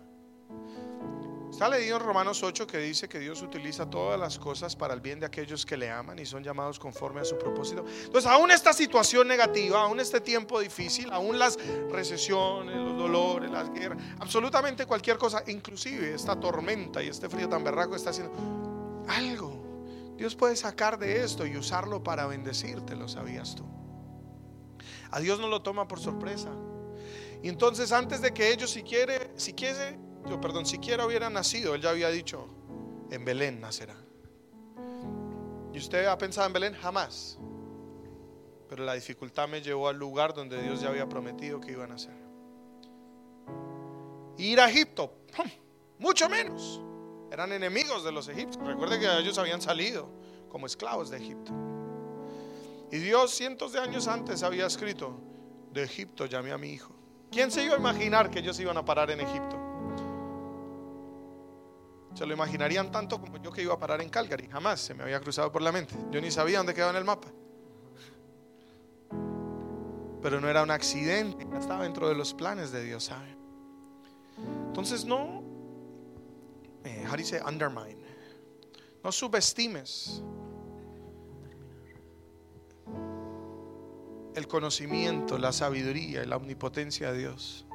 [1.56, 5.00] Está leído en Romanos 8 que dice que Dios utiliza todas las cosas para el
[5.00, 7.86] bien de aquellos que le aman y son llamados conforme a su propósito.
[8.04, 11.58] Entonces, aún esta situación negativa, aún este tiempo difícil, aún las
[11.90, 17.64] recesiones, los dolores, las guerras, absolutamente cualquier cosa, inclusive esta tormenta y este frío tan
[17.64, 18.34] berraco está haciendo,
[19.08, 19.64] algo.
[20.18, 23.64] Dios puede sacar de esto y usarlo para bendecirte, lo sabías tú.
[25.10, 26.50] A Dios no lo toma por sorpresa.
[27.42, 31.76] Y entonces antes de que ellos si quiere, si quiere, yo perdón, siquiera hubieran nacido,
[31.76, 32.48] él ya había dicho,
[33.12, 33.96] en Belén nacerá.
[35.74, 36.74] ¿Y usted ha pensado en Belén?
[36.74, 37.38] Jamás.
[38.70, 41.88] Pero la dificultad me llevó al lugar donde Dios ya había prometido que iba a
[41.88, 42.16] nacer.
[44.38, 45.14] Ir a Egipto,
[46.00, 46.82] mucho menos.
[47.32, 48.66] Eran enemigos de los egipcios.
[48.66, 50.10] Recuerde que ellos habían salido
[50.50, 51.52] como esclavos de Egipto.
[52.92, 55.20] Y Dios cientos de años antes había escrito,
[55.74, 56.95] de Egipto llamé a mi hijo.
[57.36, 59.58] ¿Quién se iba a imaginar que ellos iban a parar en Egipto?
[62.14, 64.48] Se lo imaginarían tanto como yo que iba a parar en Calgary.
[64.48, 65.94] Jamás se me había cruzado por la mente.
[66.12, 67.28] Yo ni sabía dónde quedaba en el mapa.
[70.22, 73.36] Pero no era un accidente, estaba dentro de los planes de Dios, ¿sabe?
[74.68, 75.44] Entonces no,
[76.86, 78.02] eh, how do undermine?
[79.04, 80.24] No subestimes
[84.36, 87.66] el conocimiento, la sabiduría y la omnipotencia de Dios.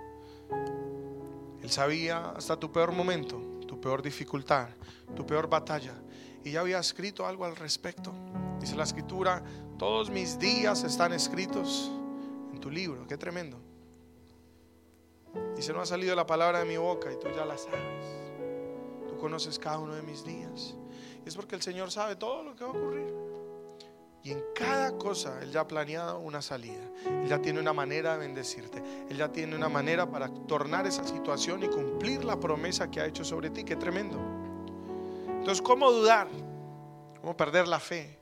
[1.62, 4.68] Él sabía hasta tu peor momento, tu peor dificultad,
[5.16, 5.94] tu peor batalla.
[6.44, 8.12] Y ya había escrito algo al respecto.
[8.60, 9.42] Dice la escritura,
[9.78, 11.90] todos mis días están escritos
[12.52, 13.06] en tu libro.
[13.06, 13.58] Qué tremendo.
[15.56, 18.06] Dice, no ha salido la palabra de mi boca y tú ya la sabes.
[19.08, 20.74] Tú conoces cada uno de mis días.
[21.24, 23.29] es porque el Señor sabe todo lo que va a ocurrir.
[24.22, 26.82] Y en cada cosa Él ya ha planeado una salida.
[27.06, 28.82] Él ya tiene una manera de bendecirte.
[29.08, 33.06] Él ya tiene una manera para tornar esa situación y cumplir la promesa que ha
[33.06, 33.64] hecho sobre ti.
[33.64, 34.18] Qué tremendo.
[35.26, 36.28] Entonces, ¿cómo dudar?
[37.20, 38.18] ¿Cómo perder la fe?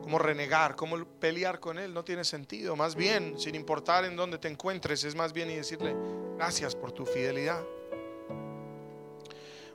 [0.00, 0.76] ¿Cómo renegar?
[0.76, 1.92] ¿Cómo pelear con Él?
[1.92, 2.76] No tiene sentido.
[2.76, 5.94] Más bien, sin importar en dónde te encuentres, es más bien y decirle,
[6.36, 7.62] gracias por tu fidelidad.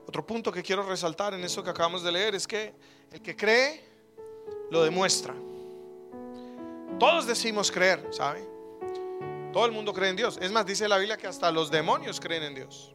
[0.07, 2.73] Otro punto que quiero resaltar en eso que acabamos de leer es que
[3.11, 3.83] el que cree,
[4.71, 5.35] lo demuestra.
[6.99, 8.47] Todos decimos creer, ¿sabe?
[9.53, 10.37] Todo el mundo cree en Dios.
[10.41, 12.93] Es más, dice la Biblia que hasta los demonios creen en Dios.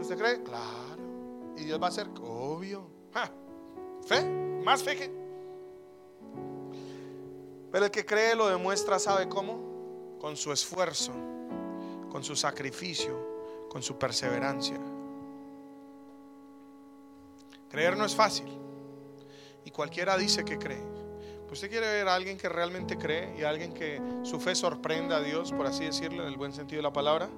[0.00, 0.42] ¿Usted cree?
[0.42, 0.98] Claro.
[1.56, 2.88] Y Dios va a ser obvio.
[4.06, 5.10] Fe, más fe que.
[7.70, 10.18] Pero el que cree lo demuestra, ¿sabe cómo?
[10.18, 11.12] Con su esfuerzo,
[12.10, 14.80] con su sacrificio, con su perseverancia.
[17.70, 18.48] Creer no es fácil.
[19.64, 20.99] Y cualquiera dice que cree.
[21.50, 25.16] ¿Usted quiere ver a alguien que realmente cree y a alguien que su fe sorprenda
[25.16, 27.28] a Dios, por así decirlo, en el buen sentido de la palabra?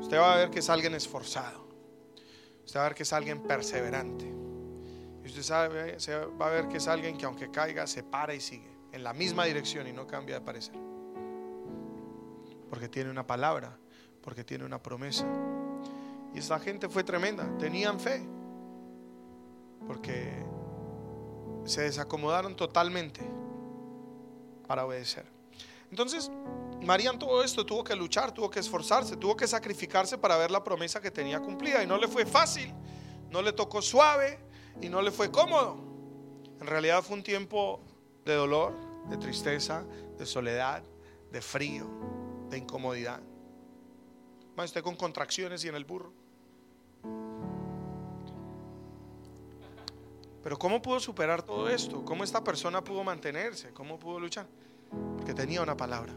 [0.00, 1.66] Usted va a ver que es alguien esforzado.
[2.64, 4.24] Usted va a ver que es alguien perseverante.
[5.22, 8.70] Y usted va a ver que es alguien que aunque caiga, se para y sigue
[8.92, 10.74] en la misma dirección y no cambia de parecer.
[12.70, 13.76] Porque tiene una palabra,
[14.22, 15.26] porque tiene una promesa.
[16.34, 18.22] Y esta gente fue tremenda, tenían fe.
[19.86, 20.32] Porque
[21.66, 23.20] se desacomodaron totalmente
[24.66, 25.26] para obedecer.
[25.90, 26.30] Entonces,
[26.82, 30.50] María en todo esto tuvo que luchar, tuvo que esforzarse, tuvo que sacrificarse para ver
[30.50, 31.82] la promesa que tenía cumplida.
[31.82, 32.72] Y no le fue fácil,
[33.30, 34.38] no le tocó suave
[34.80, 35.76] y no le fue cómodo.
[36.60, 37.80] En realidad fue un tiempo
[38.24, 38.74] de dolor,
[39.08, 39.84] de tristeza,
[40.18, 40.82] de soledad,
[41.30, 41.86] de frío,
[42.50, 43.20] de incomodidad.
[44.56, 46.12] Más usted con contracciones y en el burro.
[50.46, 52.04] Pero ¿cómo pudo superar todo esto?
[52.04, 53.72] ¿Cómo esta persona pudo mantenerse?
[53.72, 54.46] ¿Cómo pudo luchar?
[55.16, 56.12] Porque tenía una palabra.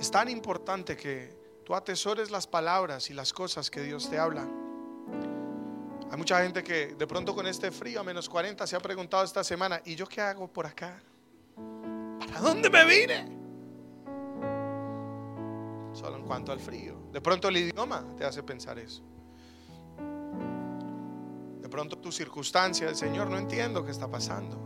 [0.00, 4.48] Es tan importante que tú atesores las palabras y las cosas que Dios te habla.
[6.10, 9.22] Hay mucha gente que de pronto con este frío a menos 40 se ha preguntado
[9.22, 10.98] esta semana, ¿y yo qué hago por acá?
[12.20, 13.28] ¿Para dónde me vine?
[15.92, 16.94] Solo en cuanto al frío.
[17.12, 19.02] De pronto el idioma te hace pensar eso
[21.68, 24.56] pronto tu circunstancia, el Señor, no entiendo qué está pasando.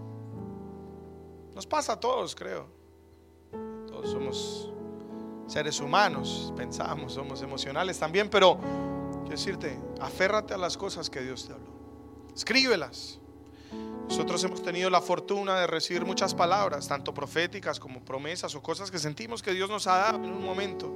[1.54, 2.66] Nos pasa a todos, creo.
[3.86, 4.70] Todos somos
[5.46, 8.58] seres humanos, pensamos, somos emocionales también, pero
[9.20, 11.72] quiero decirte, aférrate a las cosas que Dios te habló.
[12.34, 13.18] Escríbelas.
[14.08, 18.90] Nosotros hemos tenido la fortuna de recibir muchas palabras, tanto proféticas como promesas o cosas
[18.90, 20.92] que sentimos que Dios nos ha dado en un momento.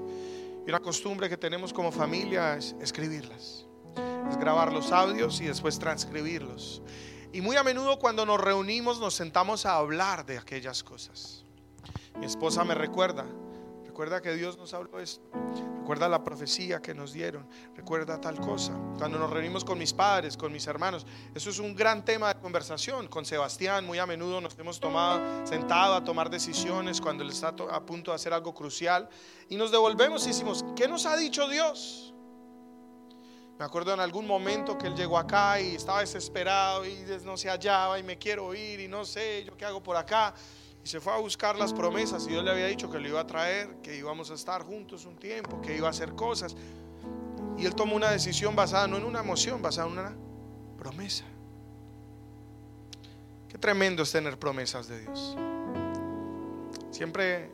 [0.67, 3.66] Y una costumbre que tenemos como familia es escribirlas
[4.29, 6.83] es grabar los audios y después transcribirlos.
[7.33, 11.45] Y muy a menudo cuando nos reunimos nos sentamos a hablar de aquellas cosas.
[12.19, 13.27] Mi esposa me recuerda,
[13.85, 15.23] recuerda que Dios nos habló esto,
[15.81, 18.73] recuerda la profecía que nos dieron, recuerda tal cosa.
[18.97, 22.41] Cuando nos reunimos con mis padres, con mis hermanos, eso es un gran tema de
[22.41, 23.07] conversación.
[23.09, 27.49] Con Sebastián muy a menudo nos hemos tomado sentado a tomar decisiones cuando él está
[27.49, 29.11] a punto de hacer algo crucial
[29.51, 32.15] y nos devolvemos y decimos, ¿qué nos ha dicho Dios?
[33.59, 37.49] Me acuerdo en algún momento que él llegó acá y estaba desesperado y no se
[37.49, 40.35] hallaba y me quiero ir y no sé yo qué hago por acá.
[40.85, 43.21] Y se fue a buscar las promesas y Dios le había dicho que lo iba
[43.21, 46.55] a traer, que íbamos a estar juntos un tiempo, que iba a hacer cosas.
[47.57, 50.17] Y él tomó una decisión basada no en una emoción, basada en una
[50.77, 51.25] promesa.
[53.49, 55.35] Qué tremendo es tener promesas de Dios.
[56.91, 57.51] Siempre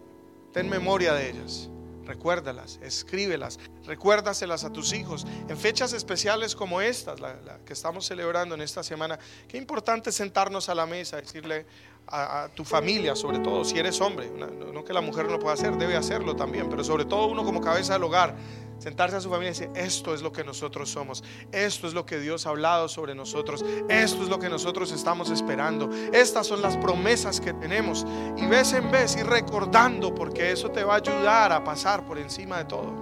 [0.52, 1.70] ten memoria de ellas.
[2.04, 5.26] Recuérdalas, escríbelas, recuérdaselas a tus hijos.
[5.48, 10.68] En fechas especiales como estas, la, que estamos celebrando en esta semana, qué importante sentarnos
[10.68, 11.66] a la mesa, decirle
[12.06, 15.54] a, tu familia, sobre todo si eres hombre, no que la mujer no lo pueda
[15.54, 18.34] hacer, debe hacerlo también, pero sobre todo uno como cabeza del hogar,
[18.78, 22.04] sentarse a su familia y decir, esto es lo que nosotros somos, esto es lo
[22.04, 26.62] que Dios ha hablado sobre nosotros, esto es lo que nosotros estamos esperando, estas son
[26.62, 28.04] las promesas que tenemos.
[28.36, 32.18] Y vez en vez ir recordando, porque eso te va a ayudar a pasar por
[32.18, 32.92] encima de todo.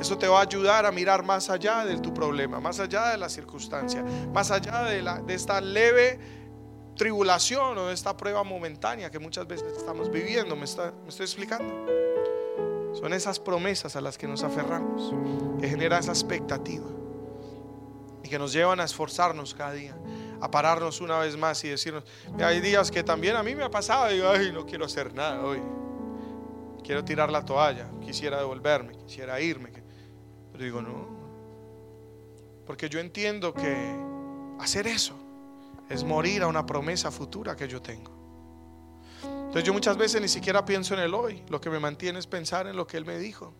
[0.00, 3.18] Eso te va a ayudar a mirar más allá de tu problema, más allá de
[3.18, 6.43] la circunstancia, más allá de, la, de esta leve
[6.96, 10.56] tribulación o esta prueba momentánea que muchas veces estamos viviendo.
[10.56, 11.72] ¿Me, está, me estoy explicando?
[12.94, 15.12] Son esas promesas a las que nos aferramos,
[15.60, 16.86] que generan esa expectativa
[18.22, 19.96] y que nos llevan a esforzarnos cada día,
[20.40, 22.04] a pararnos una vez más y decirnos,
[22.38, 25.42] hay días que también a mí me ha pasado digo, ay, no quiero hacer nada
[25.42, 25.60] hoy,
[26.84, 29.70] quiero tirar la toalla, quisiera devolverme, quisiera irme,
[30.52, 31.08] pero digo, no,
[32.64, 33.76] porque yo entiendo que
[34.60, 35.23] hacer eso
[35.88, 38.12] es morir a una promesa futura que yo tengo.
[39.22, 42.26] Entonces yo muchas veces ni siquiera pienso en el hoy, lo que me mantiene es
[42.26, 43.54] pensar en lo que Él me dijo.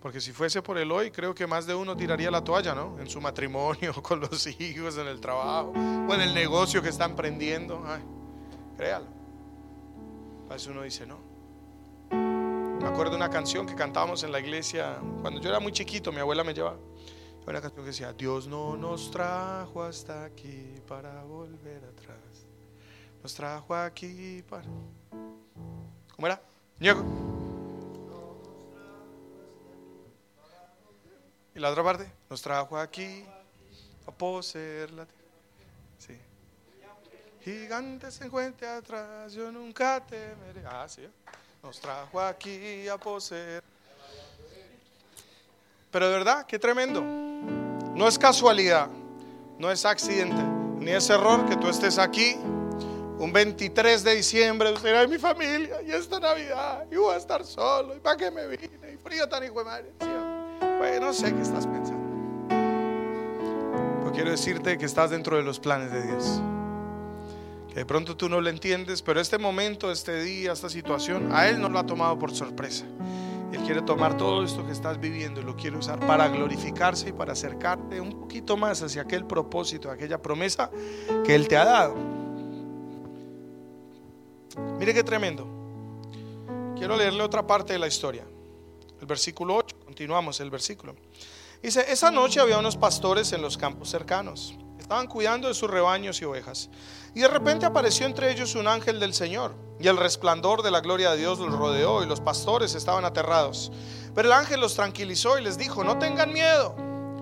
[0.00, 2.98] Porque si fuese por el hoy, creo que más de uno tiraría la toalla, ¿no?
[2.98, 7.04] En su matrimonio, con los hijos, en el trabajo, o en el negocio que está
[7.04, 7.84] emprendiendo.
[7.86, 8.02] Ay,
[8.76, 9.06] créalo.
[10.50, 11.18] A veces uno dice, no.
[12.10, 16.10] Me acuerdo de una canción que cantábamos en la iglesia cuando yo era muy chiquito,
[16.10, 16.78] mi abuela me llevaba.
[17.44, 22.46] Una canción que decía, Dios no nos trajo hasta aquí para volver atrás.
[23.22, 24.64] Nos trajo aquí para...
[26.14, 26.40] ¿Cómo era?
[26.78, 27.02] Niego.
[31.54, 32.10] ¿Y la otra parte?
[32.30, 33.24] Nos trajo aquí
[34.06, 35.22] a poseer la tierra.
[35.98, 36.18] Sí.
[37.42, 40.62] Gigante se encuentra atrás, yo nunca temeré.
[40.64, 41.02] Ah, sí.
[41.62, 43.71] Nos trajo aquí a poseer.
[45.92, 47.02] Pero de verdad, qué tremendo.
[47.02, 48.88] No es casualidad,
[49.58, 50.42] no es accidente,
[50.80, 52.36] ni es error que tú estés aquí
[53.18, 57.94] un 23 de diciembre, usted mi familia y esta Navidad, y voy a estar solo,
[57.94, 59.92] y para qué me vine, y frío tan hijo de madre.
[60.78, 62.02] Pues no sé qué estás pensando.
[62.48, 66.40] Pero quiero decirte que estás dentro de los planes de Dios.
[67.68, 71.48] Que de pronto tú no lo entiendes, pero este momento, este día, esta situación, a
[71.48, 72.86] Él no lo ha tomado por sorpresa.
[73.52, 77.12] Él quiere tomar todo esto que estás viviendo y lo quiere usar para glorificarse y
[77.12, 80.70] para acercarte un poquito más hacia aquel propósito, aquella promesa
[81.24, 81.94] que Él te ha dado.
[84.78, 85.46] Mire qué tremendo.
[86.76, 88.24] Quiero leerle otra parte de la historia.
[89.00, 90.96] El versículo 8, continuamos el versículo.
[91.62, 94.56] Dice, esa noche había unos pastores en los campos cercanos.
[94.78, 96.70] Estaban cuidando de sus rebaños y ovejas.
[97.14, 99.54] Y de repente apareció entre ellos un ángel del Señor.
[99.78, 103.70] Y el resplandor de la gloria de Dios los rodeó y los pastores estaban aterrados.
[104.14, 106.74] Pero el ángel los tranquilizó y les dijo, no tengan miedo.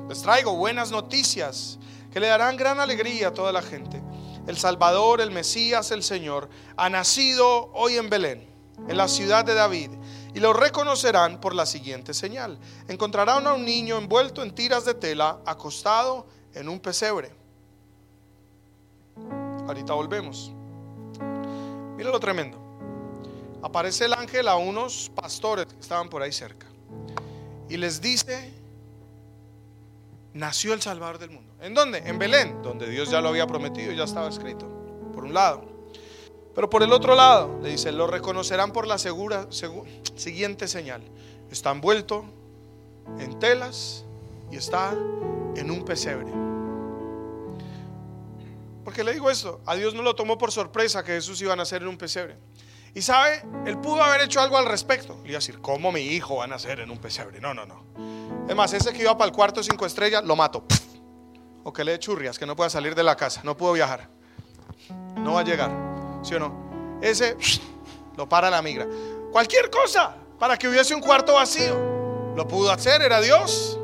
[0.09, 1.78] Les traigo buenas noticias
[2.12, 4.03] que le darán gran alegría a toda la gente.
[4.47, 8.49] El Salvador, el Mesías, el Señor, ha nacido hoy en Belén,
[8.88, 9.91] en la ciudad de David.
[10.34, 12.59] Y lo reconocerán por la siguiente señal.
[12.88, 17.39] Encontrarán a un niño envuelto en tiras de tela, acostado en un pesebre.
[19.70, 20.50] Ahorita volvemos.
[21.96, 22.58] Mira lo tremendo.
[23.62, 26.66] Aparece el ángel a unos pastores que estaban por ahí cerca.
[27.68, 28.52] Y les dice,
[30.34, 31.54] nació el Salvador del mundo.
[31.60, 31.98] ¿En dónde?
[31.98, 34.66] En Belén, donde Dios ya lo había prometido, ya estaba escrito,
[35.14, 35.62] por un lado.
[36.52, 39.46] Pero por el otro lado, le dice, lo reconocerán por la segura,
[40.16, 41.02] siguiente señal.
[41.48, 42.24] Está envuelto
[43.20, 44.04] en telas
[44.50, 44.96] y está
[45.54, 46.49] en un pesebre.
[48.91, 51.57] Porque le digo esto, a Dios no lo tomó por sorpresa que Jesús iba a
[51.57, 52.36] nacer en un pesebre.
[52.93, 55.16] Y sabe, él pudo haber hecho algo al respecto.
[55.22, 57.41] Le iba a decir, ¿cómo mi hijo va a nacer en un pesebre?
[57.41, 57.84] No, no, no.
[58.49, 60.64] Es más, ese que iba para el cuarto cinco estrellas, lo mato.
[61.62, 64.09] O que le dé churrias, que no pueda salir de la casa, no pudo viajar.
[65.18, 65.70] No va a llegar,
[66.24, 66.99] ¿sí o no?
[67.01, 67.36] Ese
[68.16, 68.88] lo para la migra.
[69.30, 72.34] Cualquier cosa para que hubiese un cuarto vacío.
[72.34, 73.80] Lo pudo hacer, era Dios.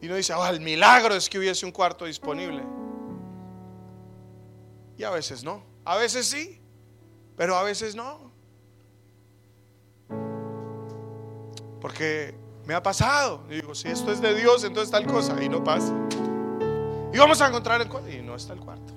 [0.00, 2.62] Y no dice, oh, el milagro es que hubiese un cuarto disponible.
[4.96, 5.62] Y a veces no.
[5.84, 6.60] A veces sí,
[7.36, 8.32] pero a veces no.
[11.80, 12.34] Porque
[12.66, 13.44] me ha pasado.
[13.48, 15.42] digo, si esto es de Dios, entonces tal cosa.
[15.42, 15.94] Y no pasa.
[17.12, 18.10] Y vamos a encontrar el cuarto.
[18.10, 18.92] Y no está el cuarto.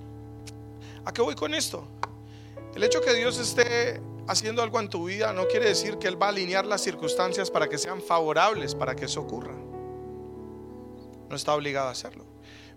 [1.05, 1.87] ¿A qué voy con esto?
[2.75, 6.21] El hecho que Dios esté haciendo algo en tu vida no quiere decir que Él
[6.21, 9.55] va a alinear las circunstancias para que sean favorables para que eso ocurra.
[11.31, 12.25] No está obligado a hacerlo.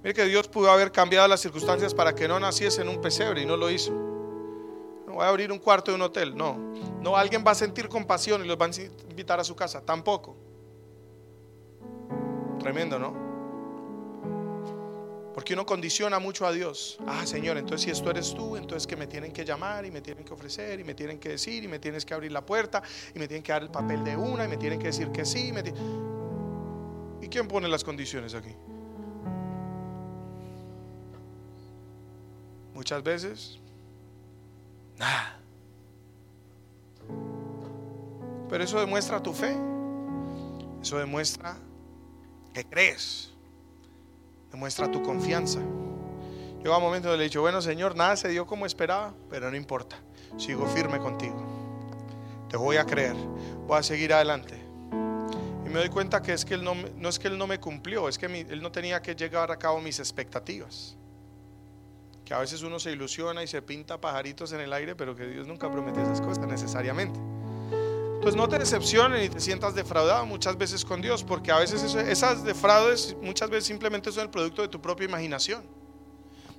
[0.05, 3.43] Mire que Dios pudo haber cambiado las circunstancias para que no naciese en un pesebre
[3.43, 3.91] y no lo hizo.
[5.09, 6.57] No voy a abrir un cuarto de un hotel, no.
[7.01, 8.71] No, alguien va a sentir compasión y los va a
[9.11, 10.37] invitar a su casa, tampoco.
[12.61, 13.13] Tremendo, ¿no?
[15.35, 16.97] Porque uno condiciona mucho a Dios.
[17.09, 20.01] Ah, Señor, entonces si esto eres tú, entonces que me tienen que llamar y me
[20.01, 22.85] tienen que ofrecer y me tienen que decir y me tienes que abrir la puerta
[23.13, 25.25] y me tienen que dar el papel de una y me tienen que decir que
[25.25, 25.49] sí.
[25.49, 25.53] ¿Y
[27.29, 28.55] quién pone las condiciones aquí?
[32.75, 33.59] Muchas veces,
[34.99, 35.39] nada.
[38.49, 39.57] Pero eso demuestra tu fe.
[40.83, 41.57] Eso demuestra
[42.53, 43.33] que crees.
[44.51, 45.61] Demuestra tu confianza.
[46.63, 49.57] Llegó un momento le he dicho, bueno Señor, nada se dio como esperaba, pero no
[49.57, 49.97] importa,
[50.39, 51.37] sigo firme contigo.
[52.49, 53.15] Te voy a creer,
[53.67, 54.64] voy a seguir adelante.
[55.75, 58.09] Me doy cuenta que es que él no, no es que Él no me cumplió,
[58.09, 60.97] es que Él no tenía que llevar a cabo mis expectativas.
[62.25, 65.27] Que a veces uno se ilusiona y se pinta pajaritos en el aire, pero que
[65.27, 67.19] Dios nunca promete esas cosas necesariamente.
[68.15, 71.83] Entonces no te decepciones ni te sientas defraudado muchas veces con Dios, porque a veces
[71.93, 75.65] esas defraudes muchas veces simplemente son el producto de tu propia imaginación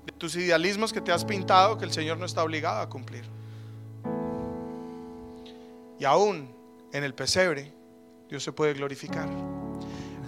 [0.05, 3.23] de tus idealismos que te has pintado que el Señor no está obligado a cumplir.
[6.01, 6.53] Y aún
[6.91, 7.74] en el pesebre,
[8.29, 9.29] Dios se puede glorificar.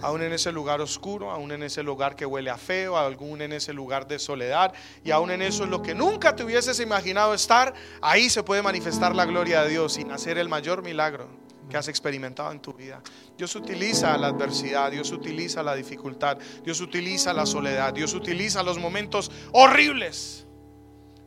[0.00, 3.52] Aún en ese lugar oscuro, aún en ese lugar que huele a feo, aún en
[3.52, 4.72] ese lugar de soledad,
[5.02, 8.62] y aún en eso en lo que nunca te hubieses imaginado estar, ahí se puede
[8.62, 11.28] manifestar la gloria de Dios sin hacer el mayor milagro
[11.68, 13.02] que has experimentado en tu vida.
[13.36, 18.78] Dios utiliza la adversidad, Dios utiliza la dificultad, Dios utiliza la soledad, Dios utiliza los
[18.78, 20.46] momentos horribles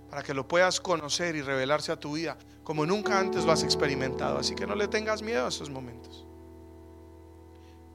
[0.10, 3.64] para que lo puedas conocer y revelarse a tu vida como nunca antes lo has
[3.64, 4.38] experimentado.
[4.38, 6.26] Así que no le tengas miedo a esos momentos.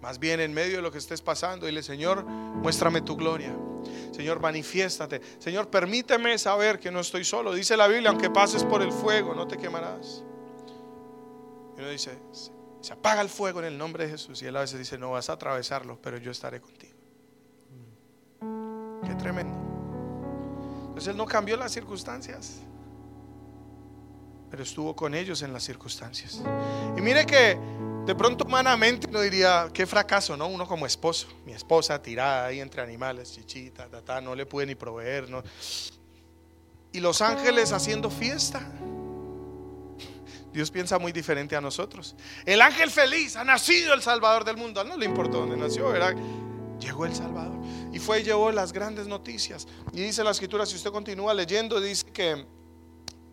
[0.07, 3.53] Más bien en medio de lo que estés pasando, dile, Señor, muéstrame tu gloria.
[4.13, 5.21] Señor, manifiéstate.
[5.41, 7.53] Señor, permíteme saber que no estoy solo.
[7.53, 10.23] Dice la Biblia, aunque pases por el fuego, no te quemarás.
[11.77, 12.17] Y uno dice,
[12.81, 14.41] se apaga el fuego en el nombre de Jesús.
[14.43, 16.95] Y él a veces dice, no vas a atravesarlo, pero yo estaré contigo.
[19.05, 19.59] Qué tremendo.
[20.87, 22.61] Entonces él no cambió las circunstancias,
[24.53, 26.41] pero estuvo con ellos en las circunstancias.
[26.97, 27.59] Y mire que
[28.07, 30.47] de pronto humanamente uno diría, qué fracaso, ¿no?
[30.47, 34.77] Uno como esposo, mi esposa tirada ahí entre animales, chichita, tata, no le pude ni
[34.77, 35.43] proveer, ¿no?
[36.93, 38.61] Y los ángeles haciendo fiesta.
[40.53, 42.15] Dios piensa muy diferente a nosotros.
[42.47, 44.83] El ángel feliz, ha nacido el Salvador del mundo.
[44.85, 45.93] no le importó dónde nació.
[46.79, 47.61] Llegó el Salvador.
[47.93, 49.67] Y fue y llevó las grandes noticias.
[49.93, 52.47] Y dice la escritura, si usted continúa leyendo, dice que,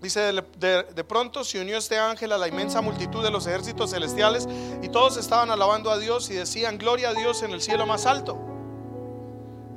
[0.03, 4.47] dice, de, pronto se unió este ángel a la inmensa multitud de los ejércitos celestiales
[4.81, 8.05] y todos estaban alabando a Dios y decían, gloria a Dios en el cielo más
[8.05, 8.37] alto.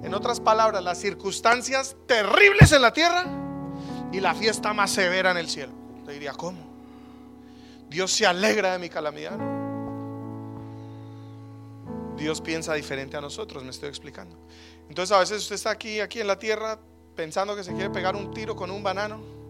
[0.02, 3.24] En otras palabras, las circunstancias terribles en la tierra
[4.12, 5.72] y la fiesta más severa en el cielo.
[6.04, 6.58] Te diría, ¿cómo?
[7.88, 9.38] Dios se alegra de mi calamidad.
[12.16, 14.36] Dios piensa diferente a nosotros, me estoy explicando.
[14.88, 16.80] Entonces a veces usted está aquí, aquí en la tierra,
[17.14, 19.45] pensando que se quiere pegar un tiro con un banano,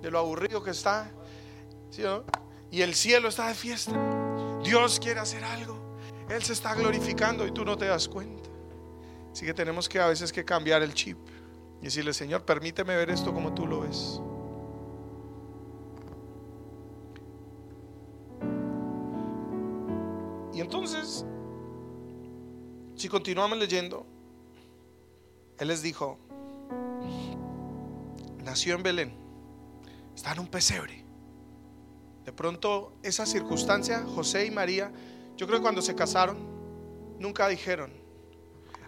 [0.00, 1.10] de lo aburrido que está,
[2.70, 3.92] y el cielo está de fiesta.
[4.62, 8.50] Dios quiere hacer algo, Él se está glorificando y tú no te das cuenta.
[9.32, 11.18] Así que tenemos que a veces que cambiar el chip
[11.80, 14.20] y decirle, Señor, permíteme ver esto como tú lo ves.
[20.52, 21.24] Y entonces,
[22.96, 24.04] si continuamos leyendo,
[25.58, 26.18] Él les dijo,
[28.42, 29.27] nació en Belén,
[30.18, 31.04] está en un pesebre.
[32.24, 34.90] De pronto, esa circunstancia, José y María,
[35.36, 36.36] yo creo que cuando se casaron,
[37.20, 37.92] nunca dijeron,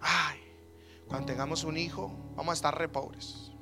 [0.00, 0.40] ay,
[1.06, 3.52] cuando tengamos un hijo, vamos a estar re pobres,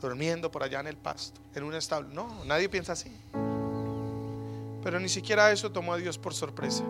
[0.00, 2.08] durmiendo por allá en el pasto, en un establo.
[2.08, 3.14] No, nadie piensa así.
[4.82, 6.82] Pero ni siquiera eso tomó a Dios por sorpresa.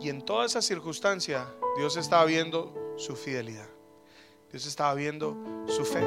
[0.00, 1.46] Y en toda esa circunstancia,
[1.76, 3.68] Dios estaba viendo su fidelidad.
[4.50, 5.36] Dios estaba viendo
[5.68, 6.02] su fe.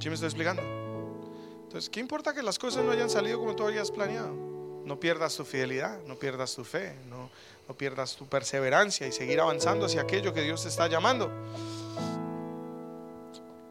[0.00, 0.75] ¿Sí me estoy explicando?
[1.76, 4.32] Entonces, ¿qué importa que las cosas no hayan salido como tú habías planeado?
[4.86, 7.28] No pierdas tu fidelidad, no pierdas tu fe, no,
[7.68, 11.30] no pierdas tu perseverancia y seguir avanzando hacia aquello que Dios te está llamando.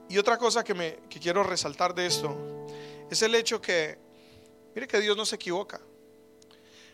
[0.07, 2.67] Y otra cosa que, me, que quiero resaltar de esto
[3.09, 3.97] es el hecho que,
[4.75, 5.81] mire que Dios no se equivoca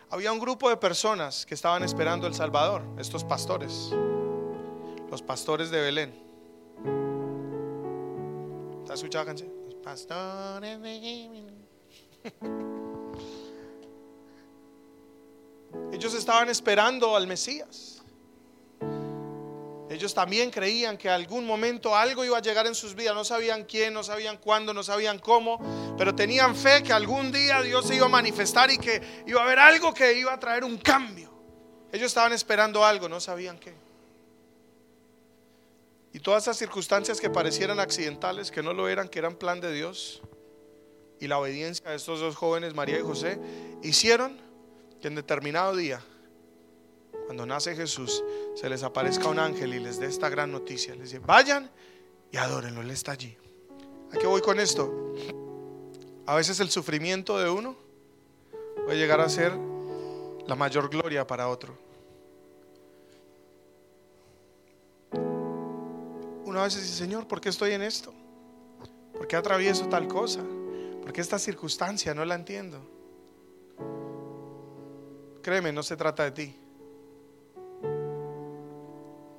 [0.10, 3.90] había un grupo de personas que estaban esperando el Salvador, estos pastores,
[5.10, 6.24] los pastores de Belén.
[8.86, 9.61] ¿Has escuchado canción?
[9.84, 11.44] Pastores de.
[15.92, 18.02] Ellos estaban esperando al Mesías.
[19.90, 23.14] Ellos también creían que algún momento algo iba a llegar en sus vidas.
[23.14, 25.60] No sabían quién, no sabían cuándo, no sabían cómo,
[25.98, 29.44] pero tenían fe que algún día Dios se iba a manifestar y que iba a
[29.44, 31.30] haber algo que iba a traer un cambio.
[31.92, 33.74] Ellos estaban esperando algo, no sabían qué.
[36.14, 39.72] Y todas esas circunstancias que parecieran accidentales, que no lo eran, que eran plan de
[39.72, 40.22] Dios,
[41.20, 43.40] y la obediencia de estos dos jóvenes, María y José,
[43.84, 44.42] hicieron
[45.00, 46.04] que en determinado día
[47.32, 48.24] cuando nace Jesús,
[48.56, 50.94] se les aparezca un ángel y les dé esta gran noticia.
[50.96, 51.72] Les dice, vayan
[52.30, 53.38] y adórenlo, Él está allí.
[54.12, 55.16] ¿A qué voy con esto?
[56.26, 57.78] A veces el sufrimiento de uno
[58.84, 59.54] puede llegar a ser
[60.46, 61.78] la mayor gloria para otro.
[66.52, 68.14] Una vez dice, Señor, ¿por qué estoy en esto?
[69.14, 70.42] ¿Por qué atravieso tal cosa?
[71.02, 72.78] ¿Por qué esta circunstancia no la entiendo?
[75.42, 76.56] Créeme, no se trata de ti.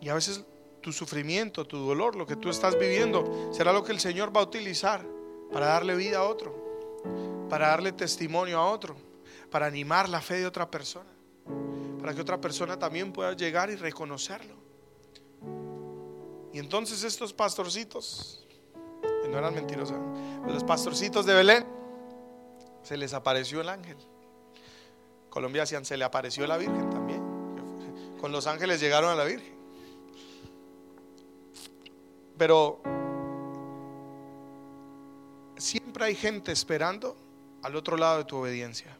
[0.01, 0.43] Y a veces
[0.81, 4.41] tu sufrimiento, tu dolor, lo que tú estás viviendo, será lo que el Señor va
[4.41, 5.05] a utilizar
[5.53, 8.97] para darle vida a otro, para darle testimonio a otro,
[9.51, 11.11] para animar la fe de otra persona,
[12.01, 14.63] para que otra persona también pueda llegar y reconocerlo.
[16.53, 18.47] Y entonces estos pastorcitos,
[19.29, 19.97] no eran mentirosos,
[20.47, 21.67] los pastorcitos de Belén,
[22.83, 23.97] se les apareció el ángel.
[25.31, 27.23] Colombia decían, se le apareció la Virgen también.
[28.21, 29.57] Con los ángeles llegaron a la Virgen.
[32.37, 32.81] Pero
[35.57, 37.17] siempre hay gente esperando
[37.63, 38.99] al otro lado de tu obediencia.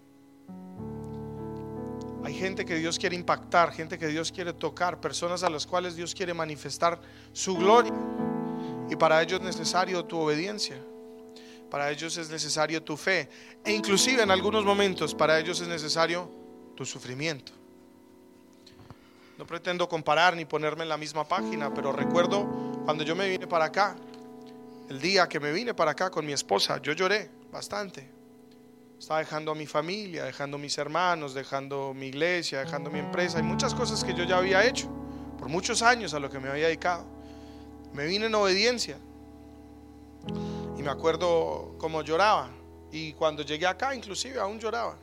[2.25, 5.97] Hay gente que Dios quiere impactar, gente que Dios quiere tocar, personas a las cuales
[5.97, 7.01] Dios quiere manifestar
[7.33, 7.93] su gloria.
[8.89, 10.77] Y para ellos es necesario tu obediencia.
[11.71, 13.29] Para ellos es necesario tu fe.
[13.65, 16.31] E inclusive en algunos momentos para ellos es necesario
[16.77, 17.53] tu sufrimiento.
[19.39, 22.47] No pretendo comparar ni ponerme en la misma página, pero recuerdo
[22.85, 23.97] cuando yo me vine para acá,
[24.89, 28.22] el día que me vine para acá con mi esposa, yo lloré bastante.
[29.03, 33.41] Estaba dejando a mi familia, dejando a mis hermanos, dejando mi iglesia, dejando mi empresa
[33.41, 34.87] y muchas cosas que yo ya había hecho
[35.41, 37.05] por muchos años a lo que me había dedicado.
[37.93, 38.97] Me vine en obediencia.
[40.79, 42.51] Y me acuerdo cómo lloraba.
[42.93, 44.97] Y cuando llegué acá, inclusive, aún lloraba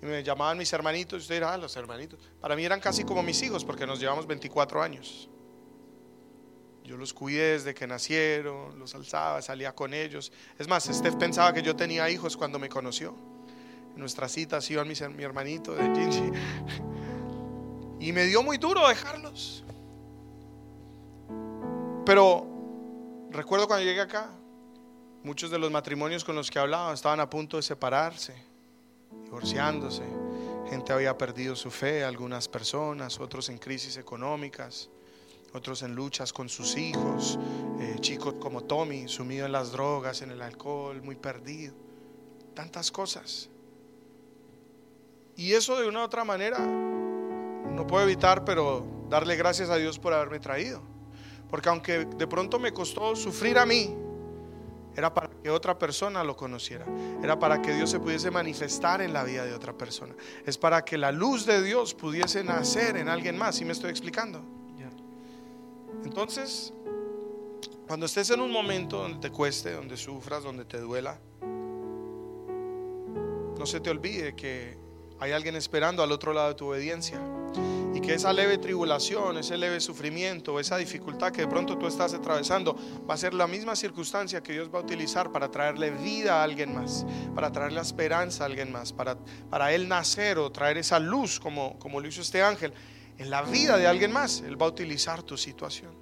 [0.00, 2.18] me llamaban mis hermanitos, y usted ah, los hermanitos.
[2.40, 5.28] Para mí eran casi como mis hijos porque nos llevamos 24 años.
[6.84, 10.30] Yo los cuidé desde que nacieron, los alzaba, salía con ellos.
[10.58, 13.14] Es más, Steph pensaba que yo tenía hijos cuando me conoció.
[13.94, 16.32] En nuestras citas iban mis, mi hermanito de Gingy.
[18.00, 19.64] Y me dio muy duro dejarlos.
[22.04, 22.46] Pero
[23.30, 24.28] recuerdo cuando llegué acá,
[25.22, 28.34] muchos de los matrimonios con los que hablaba estaban a punto de separarse
[29.24, 30.02] divorciándose,
[30.68, 34.90] gente había perdido su fe, algunas personas, otros en crisis económicas,
[35.54, 37.38] otros en luchas con sus hijos,
[37.78, 41.74] eh, chicos como Tommy, sumido en las drogas, en el alcohol, muy perdido,
[42.54, 43.48] tantas cosas.
[45.36, 49.98] Y eso de una u otra manera no puedo evitar, pero darle gracias a Dios
[49.98, 50.82] por haberme traído.
[51.48, 53.96] Porque aunque de pronto me costó sufrir a mí,
[54.96, 56.86] era para que otra persona lo conociera.
[57.22, 60.14] Era para que Dios se pudiese manifestar en la vida de otra persona.
[60.46, 63.56] Es para que la luz de Dios pudiese nacer en alguien más.
[63.56, 64.63] ¿Sí me estoy explicando?
[66.04, 66.72] Entonces,
[67.86, 71.18] cuando estés en un momento donde te cueste, donde sufras, donde te duela,
[73.58, 74.76] no se te olvide que
[75.20, 77.20] hay alguien esperando al otro lado de tu obediencia
[77.94, 82.12] y que esa leve tribulación, ese leve sufrimiento, esa dificultad que de pronto tú estás
[82.12, 82.76] atravesando
[83.08, 86.42] va a ser la misma circunstancia que Dios va a utilizar para traerle vida a
[86.42, 89.16] alguien más, para traerle esperanza a alguien más, para,
[89.48, 92.72] para Él nacer o traer esa luz como, como lo hizo este ángel
[93.18, 94.40] en la vida de alguien más.
[94.40, 95.94] Él va a utilizar tu situación.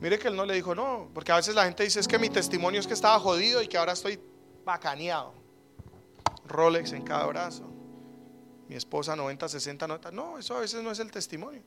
[0.00, 2.18] Mire que Él no le dijo no, porque a veces la gente dice es que
[2.18, 4.20] mi testimonio es que estaba jodido y que ahora estoy
[4.64, 5.32] bacaneado.
[6.46, 7.74] Rolex en cada brazo
[8.68, 10.10] mi esposa 90, 60, 90.
[10.10, 11.62] No, eso a veces no es el testimonio.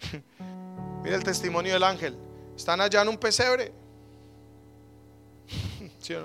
[1.02, 2.16] Mira el testimonio del ángel.
[2.56, 3.72] Están allá en un pesebre.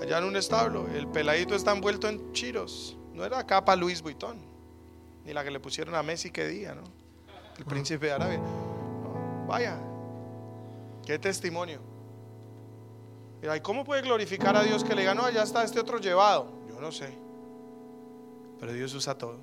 [0.00, 0.88] Allá en un establo.
[0.88, 2.96] El peladito está envuelto en chiros.
[3.12, 4.51] No era capa Luis Vuitton.
[5.24, 6.82] Ni la que le pusieron a Messi que día, ¿no?
[7.58, 8.40] El príncipe de Arabia.
[9.46, 9.78] vaya.
[11.04, 11.80] Qué testimonio.
[13.40, 15.24] Mira, ¿y cómo puede glorificar a Dios que le ganó?
[15.24, 16.48] Allá está este otro llevado.
[16.68, 17.22] Yo no sé
[18.62, 19.40] pero Dios usa todo.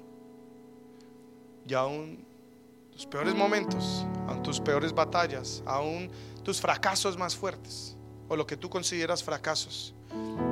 [1.67, 2.25] Y aún
[2.89, 6.09] tus peores momentos, aún tus peores batallas, aún
[6.41, 7.97] tus fracasos más fuertes,
[8.30, 9.93] o lo que tú consideras fracasos,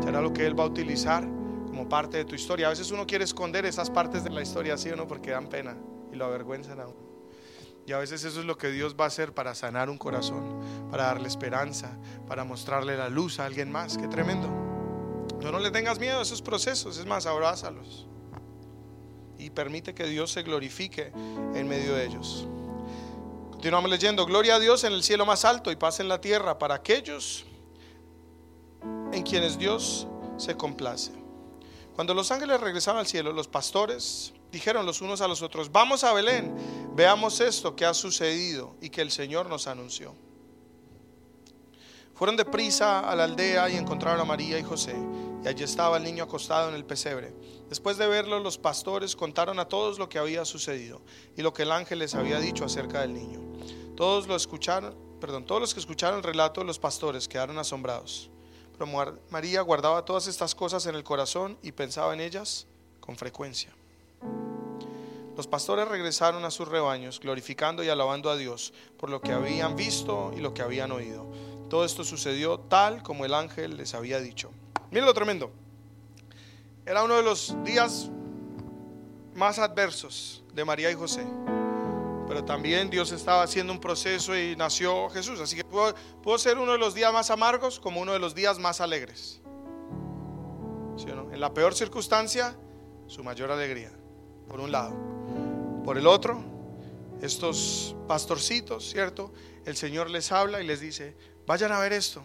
[0.04, 1.26] será lo que Él va a utilizar
[1.78, 2.66] como parte de tu historia.
[2.66, 5.48] A veces uno quiere esconder esas partes de la historia, así o no, porque dan
[5.48, 5.78] pena
[6.12, 6.98] y lo avergüenzan a uno.
[7.86, 10.60] Y a veces eso es lo que Dios va a hacer para sanar un corazón,
[10.90, 11.96] para darle esperanza,
[12.28, 13.96] para mostrarle la luz a alguien más.
[13.96, 14.48] Qué tremendo.
[15.40, 18.08] No, no le tengas miedo a esos procesos, es más, abrázalos
[19.38, 21.12] y permite que Dios se glorifique
[21.54, 22.48] en medio de ellos.
[23.52, 26.58] Continuamos leyendo, gloria a Dios en el cielo más alto y paz en la tierra
[26.58, 27.46] para aquellos
[29.12, 30.08] en quienes Dios
[30.38, 31.27] se complace.
[31.98, 36.04] Cuando los ángeles regresaron al cielo, los pastores dijeron los unos a los otros, vamos
[36.04, 36.56] a Belén,
[36.94, 40.14] veamos esto que ha sucedido y que el Señor nos anunció.
[42.14, 44.96] Fueron deprisa a la aldea y encontraron a María y José,
[45.44, 47.34] y allí estaba el niño acostado en el pesebre.
[47.68, 51.02] Después de verlo, los pastores contaron a todos lo que había sucedido
[51.36, 53.42] y lo que el ángel les había dicho acerca del niño.
[53.96, 58.30] Todos lo escucharon, perdón, todos los que escucharon el relato de los pastores quedaron asombrados.
[59.30, 62.68] María guardaba todas estas cosas en el corazón y pensaba en ellas
[63.00, 63.72] con frecuencia.
[65.36, 69.76] Los pastores regresaron a sus rebaños, glorificando y alabando a Dios por lo que habían
[69.76, 71.26] visto y lo que habían oído.
[71.70, 74.52] Todo esto sucedió tal como el ángel les había dicho.
[74.90, 75.52] Miren lo tremendo.
[76.86, 78.10] Era uno de los días
[79.36, 81.26] más adversos de María y José.
[82.28, 85.40] Pero también Dios estaba haciendo un proceso y nació Jesús.
[85.40, 88.60] Así que pudo, ser uno de los días más amargos como uno de los días
[88.60, 89.42] más alegres.
[91.38, 92.58] En la peor circunstancia,
[93.06, 93.92] su mayor alegría,
[94.48, 94.96] por un lado.
[95.86, 96.44] Por el otro,
[97.22, 99.32] estos pastorcitos, ¿cierto?
[99.64, 101.16] El Señor les habla y les dice,
[101.46, 102.24] vayan a ver esto.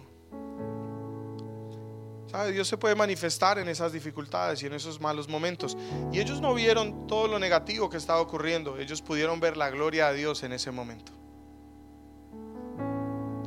[2.51, 5.77] Dios se puede manifestar en esas dificultades y en esos malos momentos.
[6.13, 10.11] Y ellos no vieron todo lo negativo que estaba ocurriendo, ellos pudieron ver la gloria
[10.11, 11.13] de Dios en ese momento.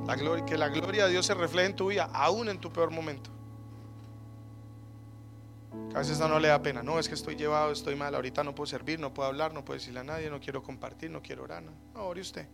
[0.05, 2.71] La gloria, que la gloria de Dios se refleje en tu vida, aún en tu
[2.71, 3.31] peor momento.
[5.95, 8.53] A veces no le da pena, no, es que estoy llevado, estoy mal, ahorita no
[8.53, 11.43] puedo servir, no puedo hablar, no puedo decirle a nadie, no quiero compartir, no quiero
[11.43, 11.63] orar.
[11.63, 12.47] No, no ore usted.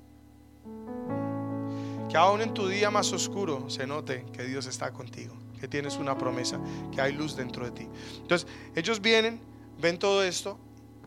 [2.07, 5.97] Que aún en tu día más oscuro se note que Dios está contigo que tienes
[5.97, 6.59] una promesa,
[6.91, 7.87] que hay luz dentro de ti.
[8.17, 9.39] Entonces, ellos vienen,
[9.79, 10.57] ven todo esto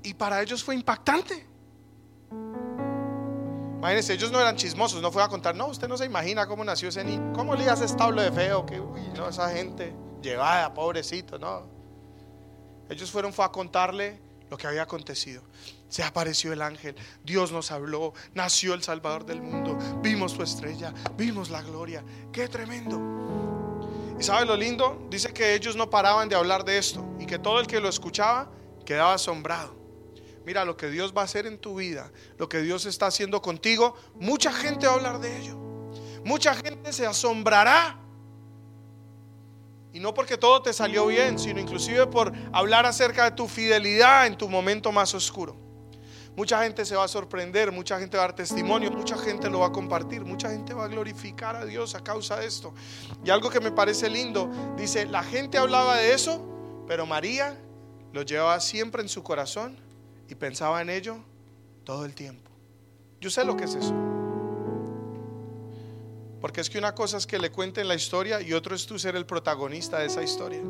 [0.05, 1.45] y para ellos fue impactante.
[3.79, 6.65] Imagínense, ellos no eran chismosos, no fue a contar, no, usted no se imagina cómo
[6.65, 9.93] nació ese niño, cómo le hace establo de feo, que, uy, no, esa gente
[10.23, 11.67] llevada, pobrecito, no.
[12.89, 15.43] Ellos fueron, fue a contarle lo que había acontecido.
[15.89, 16.95] Se apareció el ángel,
[17.25, 22.05] Dios nos habló, nació el Salvador del mundo, vimos su estrella, vimos la gloria.
[22.33, 23.54] Qué tremendo.
[24.19, 25.07] ¿Y sabe lo lindo?
[25.11, 27.89] Dice que ellos no paraban de hablar de esto y que todo el que lo
[27.89, 28.51] escuchaba
[28.85, 29.75] quedaba asombrado.
[30.47, 33.41] Mira lo que Dios va a hacer en tu vida, lo que Dios está haciendo
[33.41, 35.57] contigo, mucha gente va a hablar de ello.
[36.25, 37.99] Mucha gente se asombrará.
[39.93, 44.27] Y no porque todo te salió bien, sino inclusive por hablar acerca de tu fidelidad
[44.27, 45.64] en tu momento más oscuro.
[46.37, 49.61] Mucha gente se va a sorprender, mucha gente va a dar testimonio, mucha gente lo
[49.61, 52.75] va a compartir, mucha gente va a glorificar a Dios a causa de esto.
[53.25, 56.45] Y algo que me parece lindo, dice, la gente hablaba de eso,
[56.89, 57.57] pero María
[58.13, 59.77] lo llevaba siempre en su corazón
[60.29, 61.19] y pensaba en ello
[61.85, 62.51] todo el tiempo.
[63.21, 63.95] Yo sé lo que es eso.
[66.41, 68.99] Porque es que una cosa es que le cuenten la historia y otro es tú
[68.99, 70.61] ser el protagonista de esa historia.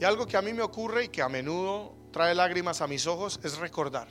[0.00, 3.06] Y algo que a mí me ocurre y que a menudo trae lágrimas a mis
[3.06, 4.08] ojos es recordar.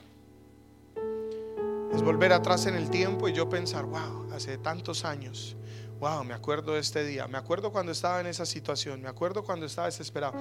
[1.93, 5.55] Es volver atrás en el tiempo y yo pensar, wow, hace tantos años,
[5.99, 9.43] wow, me acuerdo de este día, me acuerdo cuando estaba en esa situación, me acuerdo
[9.43, 10.33] cuando estaba desesperado.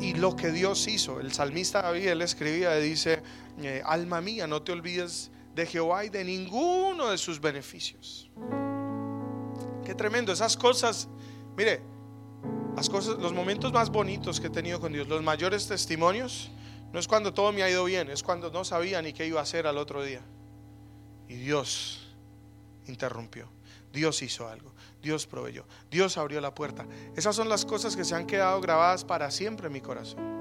[0.00, 3.22] Y lo que Dios hizo, el salmista David, él escribía, dice,
[3.60, 8.30] eh, alma mía, no te olvides de Jehová y de ninguno de sus beneficios.
[9.84, 11.08] Qué tremendo, esas cosas,
[11.56, 11.82] mire,
[12.76, 16.50] las cosas, los momentos más bonitos que he tenido con Dios, los mayores testimonios,
[16.92, 19.40] no es cuando todo me ha ido bien, es cuando no sabía ni qué iba
[19.40, 20.22] a hacer al otro día.
[21.28, 22.14] Y Dios
[22.86, 23.48] interrumpió.
[23.92, 24.74] Dios hizo algo.
[25.02, 25.66] Dios proveyó.
[25.90, 26.86] Dios abrió la puerta.
[27.16, 30.32] Esas son las cosas que se han quedado grabadas para siempre en mi corazón.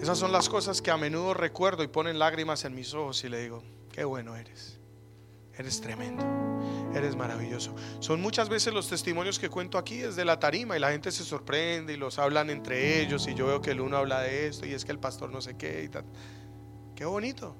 [0.00, 3.28] Esas son las cosas que a menudo recuerdo y ponen lágrimas en mis ojos y
[3.28, 4.77] le digo, qué bueno eres.
[5.58, 6.38] Eres tremendo
[6.94, 7.74] eres maravilloso.
[8.00, 11.24] Son muchas veces los testimonios que cuento aquí desde la tarima y la gente se
[11.24, 14.66] sorprende y los hablan entre ellos y yo veo que el uno habla de esto
[14.66, 16.04] y es que el pastor no sé qué y tal.
[16.94, 17.54] Qué bonito.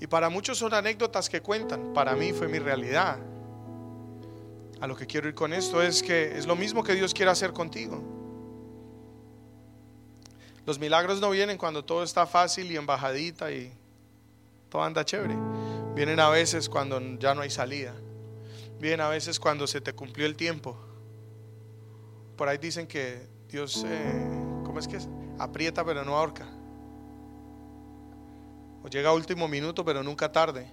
[0.00, 3.18] Y para muchos son anécdotas que cuentan, para mí fue mi realidad.
[4.80, 7.30] A lo que quiero ir con esto es que es lo mismo que Dios quiere
[7.30, 8.02] hacer contigo.
[10.66, 13.72] Los milagros no vienen cuando todo está fácil y embajadita y
[14.68, 15.34] todo anda chévere.
[15.96, 17.94] Vienen a veces cuando ya no hay salida.
[18.78, 20.76] Vienen a veces cuando se te cumplió el tiempo.
[22.36, 24.28] Por ahí dicen que Dios, eh,
[24.62, 25.08] ¿cómo es que es?
[25.38, 26.46] Aprieta pero no ahorca.
[28.82, 30.70] O llega último minuto pero nunca tarde.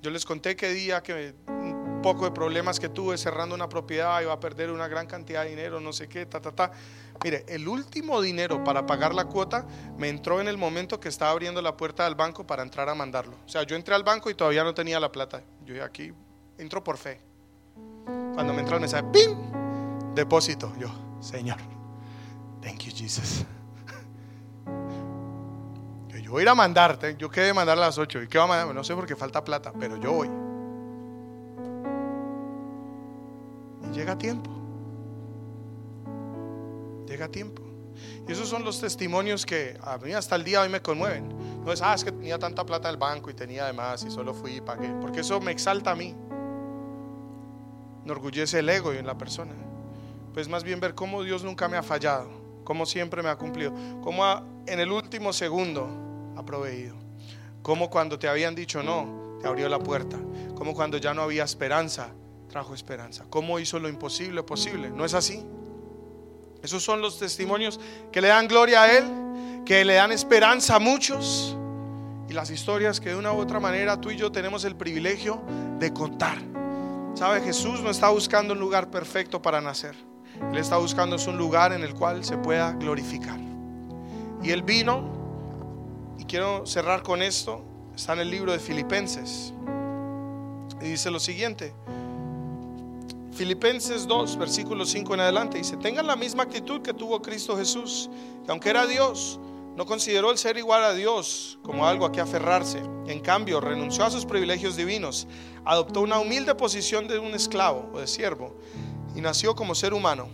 [0.00, 1.34] Yo les conté que día que
[2.02, 5.50] poco de problemas que tuve cerrando una propiedad, iba a perder una gran cantidad de
[5.50, 6.72] dinero, no sé qué, ta, ta, ta.
[7.22, 9.64] Mire, el último dinero para pagar la cuota
[9.96, 12.94] me entró en el momento que estaba abriendo la puerta del banco para entrar a
[12.94, 13.36] mandarlo.
[13.46, 15.42] O sea, yo entré al banco y todavía no tenía la plata.
[15.64, 16.12] Yo aquí
[16.58, 17.20] entro por fe.
[18.04, 20.14] Cuando me entró el mensaje, ¡pim!
[20.14, 20.72] Depósito.
[20.78, 20.88] Yo,
[21.20, 21.58] Señor,
[22.60, 23.46] thank you, Jesus.
[26.20, 27.16] Yo, voy a ir a mandarte.
[27.16, 28.22] Yo quedé de mandar a las 8.
[28.22, 28.74] ¿Y qué va a mandar?
[28.74, 30.51] No sé por qué falta plata, pero yo voy.
[33.92, 34.62] Llega tiempo
[37.12, 37.62] llega tiempo.
[38.26, 41.28] Y esos son los testimonios que a mí hasta el día hoy me conmueven.
[41.64, 44.10] No es, ah, es que tenía tanta plata en el banco y tenía además y
[44.10, 44.88] solo fui y pagué.
[45.00, 46.14] Porque eso me exalta a mí.
[48.04, 49.52] Enorgullece el ego y en la persona.
[50.34, 52.30] Pues más bien ver cómo Dios nunca me ha fallado,
[52.64, 53.72] cómo siempre me ha cumplido,
[54.02, 54.24] cómo
[54.66, 55.88] en el último segundo
[56.36, 56.96] ha proveído,
[57.60, 60.18] cómo cuando te habían dicho no, te abrió la puerta,
[60.54, 62.14] cómo cuando ya no había esperanza,
[62.52, 64.90] trajo esperanza, cómo hizo lo imposible posible.
[64.90, 65.42] ¿No es así?
[66.62, 67.80] Esos son los testimonios
[68.12, 71.56] que le dan gloria a Él, que le dan esperanza a muchos
[72.28, 75.42] y las historias que de una u otra manera tú y yo tenemos el privilegio
[75.78, 76.38] de contar.
[77.14, 77.40] ¿Sabe?
[77.40, 79.96] Jesús no está buscando un lugar perfecto para nacer.
[80.50, 83.40] Él está buscando un lugar en el cual se pueda glorificar.
[84.42, 87.64] Y Él vino, y quiero cerrar con esto,
[87.96, 89.54] está en el libro de Filipenses.
[90.82, 91.74] Y dice lo siguiente,
[93.32, 98.10] Filipenses 2, versículo 5 en adelante, dice, tengan la misma actitud que tuvo Cristo Jesús,
[98.44, 99.40] que aunque era Dios,
[99.74, 102.82] no consideró el ser igual a Dios como algo a que aferrarse.
[103.06, 105.26] En cambio, renunció a sus privilegios divinos,
[105.64, 108.54] adoptó una humilde posición de un esclavo o de siervo
[109.16, 110.28] y nació como ser humano.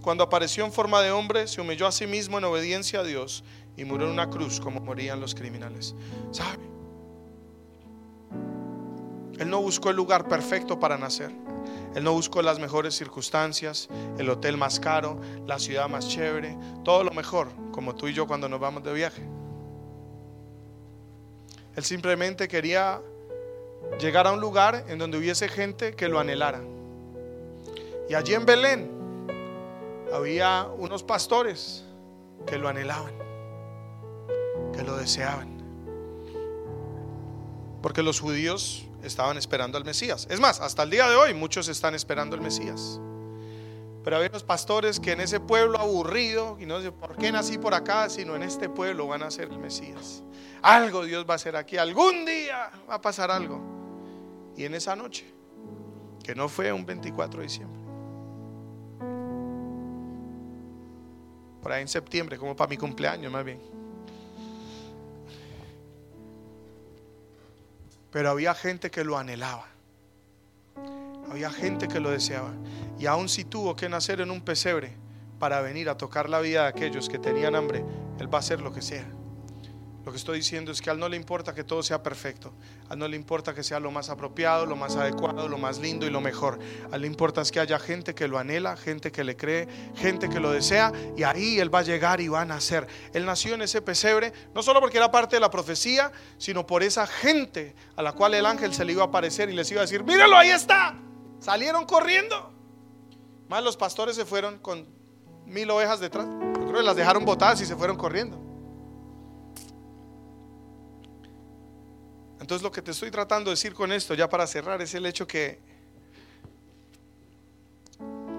[0.00, 3.42] Cuando apareció en forma de hombre, se humilló a sí mismo en obediencia a Dios
[3.76, 5.96] y murió en una cruz como morían los criminales.
[6.30, 6.62] ¿Sabe?
[9.38, 11.43] Él no buscó el lugar perfecto para nacer.
[11.94, 13.88] Él no buscó las mejores circunstancias,
[14.18, 18.26] el hotel más caro, la ciudad más chévere, todo lo mejor, como tú y yo
[18.26, 19.22] cuando nos vamos de viaje.
[21.76, 23.00] Él simplemente quería
[24.00, 26.60] llegar a un lugar en donde hubiese gente que lo anhelara.
[28.08, 28.90] Y allí en Belén
[30.12, 31.84] había unos pastores
[32.46, 33.14] que lo anhelaban,
[34.72, 35.54] que lo deseaban.
[37.82, 40.26] Porque los judíos estaban esperando al Mesías.
[40.30, 43.00] Es más, hasta el día de hoy muchos están esperando al Mesías.
[44.02, 47.56] Pero había unos pastores que en ese pueblo aburrido, y no sé por qué nací
[47.56, 50.22] por acá, sino en este pueblo van a ser el Mesías.
[50.62, 53.60] Algo Dios va a hacer aquí, algún día va a pasar algo.
[54.56, 55.24] Y en esa noche,
[56.22, 57.80] que no fue un 24 de diciembre,
[61.62, 63.83] por ahí en septiembre, como para mi cumpleaños más bien
[68.14, 69.66] Pero había gente que lo anhelaba.
[71.28, 72.52] Había gente que lo deseaba.
[72.96, 74.92] Y aun si tuvo que nacer en un pesebre
[75.40, 77.84] para venir a tocar la vida de aquellos que tenían hambre,
[78.20, 79.04] Él va a hacer lo que sea.
[80.04, 82.52] Lo que estoy diciendo es que a él no le importa que todo sea perfecto.
[82.90, 85.78] A él no le importa que sea lo más apropiado, lo más adecuado, lo más
[85.78, 86.58] lindo y lo mejor.
[86.92, 89.66] A él le importa es que haya gente que lo anhela, gente que le cree,
[89.96, 90.92] gente que lo desea.
[91.16, 92.86] Y ahí él va a llegar y va a nacer.
[93.14, 96.82] Él nació en ese pesebre, no solo porque era parte de la profecía, sino por
[96.82, 99.80] esa gente a la cual el ángel se le iba a aparecer y les iba
[99.80, 100.98] a decir, míralo, ahí está.
[101.40, 102.52] Salieron corriendo.
[103.48, 104.86] Más los pastores se fueron con
[105.46, 106.26] mil ovejas detrás.
[106.26, 108.43] Yo creo que las dejaron botadas y se fueron corriendo.
[112.40, 115.06] Entonces lo que te estoy tratando de decir con esto, ya para cerrar, es el
[115.06, 115.58] hecho que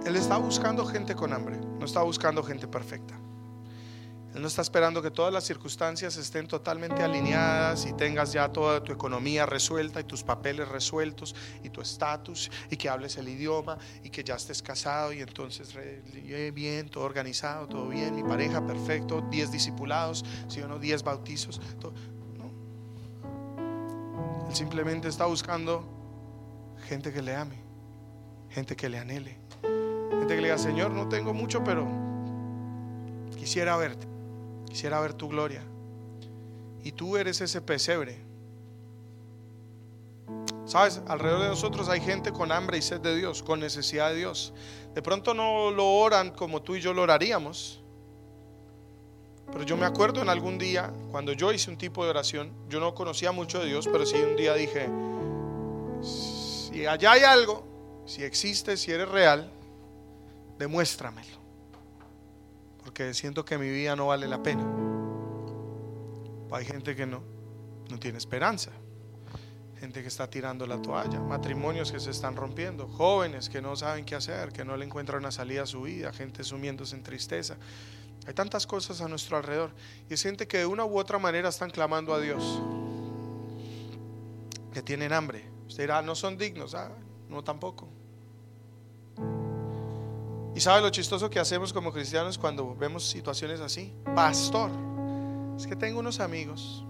[0.05, 3.19] Él está buscando gente con hambre, no está buscando gente perfecta.
[4.35, 8.83] Él no está esperando que todas las circunstancias estén totalmente alineadas y tengas ya toda
[8.83, 11.33] tu economía resuelta y tus papeles resueltos
[11.63, 15.73] y tu estatus y que hables el idioma y que ya estés casado y entonces
[16.53, 21.61] bien, todo organizado, todo bien, mi pareja perfecto, 10 discipulados, si o no, 10 bautizos.
[21.79, 21.93] Todo.
[24.47, 25.83] Él simplemente está buscando
[26.87, 27.55] gente que le ame,
[28.49, 29.37] gente que le anhele,
[30.11, 31.87] gente que le diga, Señor, no tengo mucho, pero
[33.37, 34.07] quisiera verte,
[34.67, 35.63] quisiera ver tu gloria.
[36.83, 38.17] Y tú eres ese pesebre.
[40.65, 44.17] Sabes, alrededor de nosotros hay gente con hambre y sed de Dios, con necesidad de
[44.17, 44.53] Dios.
[44.93, 47.84] De pronto no lo oran como tú y yo lo oraríamos
[49.51, 52.79] pero yo me acuerdo en algún día, cuando yo hice un tipo de oración, yo
[52.79, 54.89] no conocía mucho de Dios, pero sí un día dije,
[56.01, 57.65] si allá hay algo,
[58.05, 59.51] si existe, si eres real,
[60.57, 61.37] demuéstramelo.
[62.83, 64.63] Porque siento que mi vida no vale la pena.
[66.51, 67.21] Hay gente que no,
[67.89, 68.71] no tiene esperanza.
[69.79, 74.05] Gente que está tirando la toalla, matrimonios que se están rompiendo, jóvenes que no saben
[74.05, 77.57] qué hacer, que no le encuentran una salida a su vida, gente sumiéndose en tristeza.
[78.28, 79.71] Hay tantas cosas a nuestro alrededor
[80.09, 82.61] y siente que de una u otra manera están clamando a Dios.
[84.73, 85.45] Que tienen hambre.
[85.67, 86.73] Usted dirá, no son dignos.
[86.73, 86.91] Ah,
[87.30, 87.88] no tampoco.
[90.55, 93.93] ¿Y sabe lo chistoso que hacemos como cristianos cuando vemos situaciones así?
[94.15, 94.71] Pastor,
[95.57, 96.84] es que tengo unos amigos.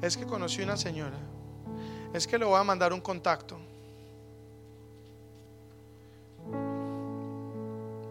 [0.00, 1.18] Es que conocí una señora.
[2.14, 3.58] Es que le voy a mandar un contacto.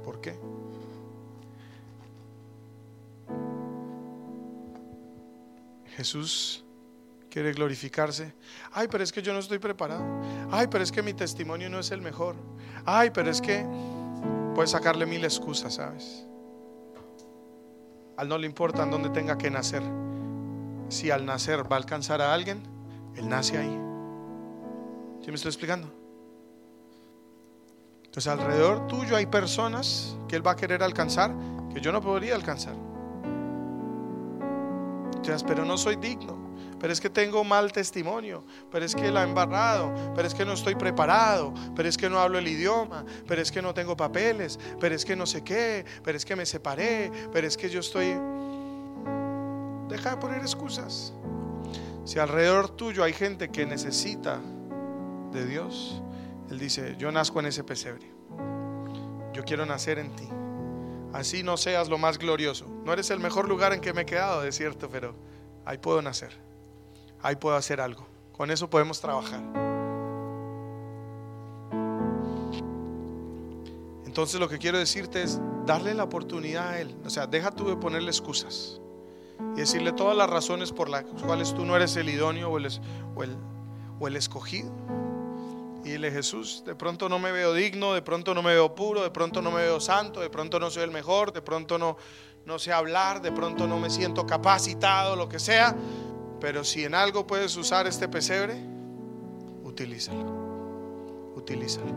[0.04, 0.38] ¿Por qué?
[5.96, 6.66] Jesús
[7.30, 8.34] quiere glorificarse.
[8.72, 10.04] Ay, pero es que yo no estoy preparado.
[10.52, 12.36] Ay, pero es que mi testimonio no es el mejor.
[12.86, 13.66] Ay, pero es que
[14.54, 16.26] puede sacarle mil excusas, ¿sabes?
[18.18, 19.84] Al no le importa dónde tenga que nacer.
[20.90, 22.64] Si al nacer va a alcanzar a alguien,
[23.16, 23.80] él nace ahí.
[25.22, 25.92] ¿Sí me estoy explicando?
[28.06, 31.36] Entonces alrededor tuyo hay personas que él va a querer alcanzar
[31.74, 32.76] que yo no podría alcanzar.
[35.48, 36.46] Pero no soy digno.
[36.80, 40.46] Pero es que tengo mal testimonio, pero es que la he embarrado, pero es que
[40.46, 43.96] no estoy preparado, pero es que no hablo el idioma, pero es que no tengo
[43.96, 47.70] papeles, pero es que no sé qué, pero es que me separé, pero es que
[47.70, 48.16] yo estoy...
[49.88, 51.14] Deja de poner excusas.
[52.04, 54.40] Si alrededor tuyo hay gente que necesita
[55.32, 56.02] de Dios,
[56.50, 58.12] Él dice, yo nazco en ese pesebre,
[59.34, 60.28] yo quiero nacer en ti.
[61.16, 62.68] Así no seas lo más glorioso.
[62.84, 65.16] No eres el mejor lugar en que me he quedado, de cierto, pero
[65.66, 66.46] ahí puedo nacer
[67.26, 68.06] ahí puedo hacer algo.
[68.32, 69.42] Con eso podemos trabajar.
[74.06, 76.96] Entonces lo que quiero decirte es darle la oportunidad a Él.
[77.04, 78.80] O sea, deja tú de ponerle excusas
[79.56, 82.68] y decirle todas las razones por las cuales tú no eres el idóneo o el,
[83.16, 83.36] o el,
[84.00, 84.72] o el escogido.
[85.86, 89.04] Y dile, Jesús, de pronto no me veo digno, de pronto no me veo puro,
[89.04, 91.96] de pronto no me veo santo, de pronto no soy el mejor, de pronto no,
[92.44, 95.76] no sé hablar, de pronto no me siento capacitado, lo que sea.
[96.42, 98.56] Pero si en algo puedes usar este pesebre,
[99.64, 101.34] utilízalo.
[101.36, 101.94] Utilízalo.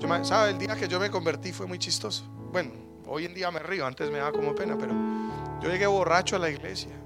[0.00, 0.50] Yo, ¿Sabe?
[0.50, 2.24] El día que yo me convertí fue muy chistoso.
[2.50, 2.72] Bueno,
[3.06, 4.92] hoy en día me río, antes me da como pena, pero
[5.62, 6.96] yo llegué borracho a la iglesia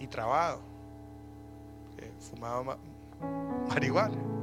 [0.00, 0.62] y trabado.
[2.18, 2.78] Fumaba
[3.68, 4.41] marihuana.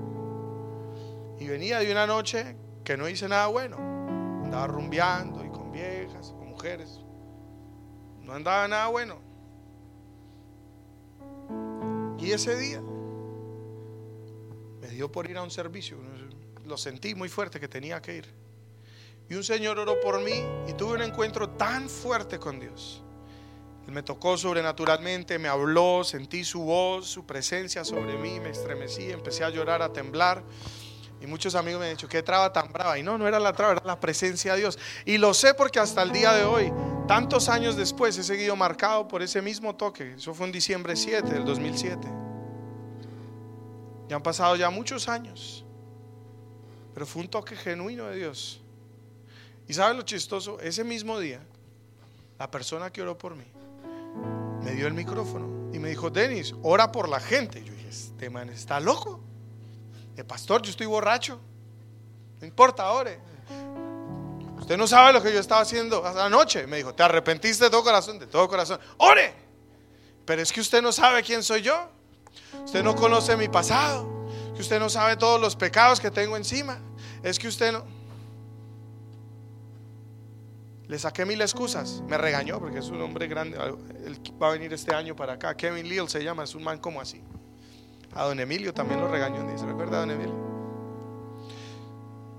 [1.40, 3.78] Y venía de una noche que no hice nada bueno.
[4.44, 7.00] Andaba rumbeando y con viejas, con mujeres.
[8.22, 9.20] No andaba nada bueno.
[12.20, 12.82] Y ese día
[14.82, 15.98] me dio por ir a un servicio.
[16.66, 18.40] Lo sentí muy fuerte que tenía que ir.
[19.30, 23.04] Y un Señor oró por mí y tuve un encuentro tan fuerte con Dios.
[23.88, 29.12] Él me tocó sobrenaturalmente, me habló, sentí su voz, su presencia sobre mí, me estremecí,
[29.12, 30.44] empecé a llorar, a temblar.
[31.22, 32.98] Y muchos amigos me han dicho, ¿qué traba tan brava?
[32.98, 34.80] Y no, no era la traba, era la presencia de Dios.
[35.04, 36.72] Y lo sé porque hasta el día de hoy,
[37.08, 40.14] tantos años después, he seguido marcado por ese mismo toque.
[40.14, 42.08] Eso fue en diciembre 7 del 2007.
[44.08, 45.66] Ya han pasado ya muchos años.
[46.94, 48.62] Pero fue un toque genuino de Dios.
[49.68, 50.60] Y ¿sabe lo chistoso?
[50.62, 51.42] Ese mismo día,
[52.40, 53.46] la persona que oró por mí
[54.64, 57.64] me dio el micrófono y me dijo, Denis, ora por la gente.
[57.64, 59.29] Yo dije, este man está loco
[60.24, 61.40] pastor, yo estoy borracho.
[62.40, 63.20] No importa, ore.
[64.60, 66.68] Usted no sabe lo que yo estaba haciendo anoche.
[66.68, 68.20] Me dijo, ¿te arrepentiste de todo corazón?
[68.20, 68.80] De todo corazón.
[68.98, 69.34] Ore.
[70.26, 71.90] Pero es que usted no sabe quién soy yo.
[72.64, 74.28] Usted no conoce mi pasado.
[74.56, 76.80] Que usted no sabe todos los pecados que tengo encima.
[77.24, 77.84] Es que usted no...
[80.88, 82.02] Le saqué mil excusas.
[82.08, 83.58] Me regañó porque es un hombre grande.
[84.06, 85.56] Él va a venir este año para acá.
[85.56, 86.44] Kevin Leal se llama.
[86.44, 87.24] Es un man como así.
[88.16, 89.46] A don Emilio también lo regañó.
[89.58, 90.36] ¿Se recuerda a don Emilio?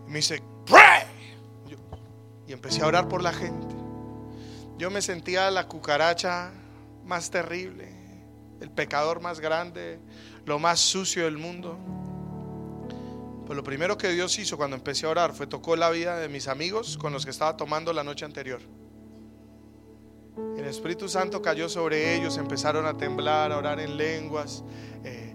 [0.06, 1.04] Me dice, ¡Pray!
[2.50, 3.76] y empecé a orar por la gente.
[4.76, 6.50] Yo me sentía la cucaracha
[7.04, 7.88] más terrible,
[8.60, 10.00] el pecador más grande,
[10.46, 11.78] lo más sucio del mundo.
[13.42, 16.28] Pero lo primero que Dios hizo cuando empecé a orar fue tocó la vida de
[16.28, 18.60] mis amigos con los que estaba tomando la noche anterior.
[20.56, 24.64] El Espíritu Santo cayó sobre ellos, empezaron a temblar, a orar en lenguas.
[25.04, 25.29] Eh,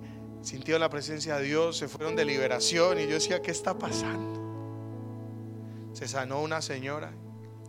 [0.46, 4.44] sintieron la presencia de Dios, se fueron de liberación y yo decía, ¿qué está pasando?
[5.94, 7.12] Se sanó una señora,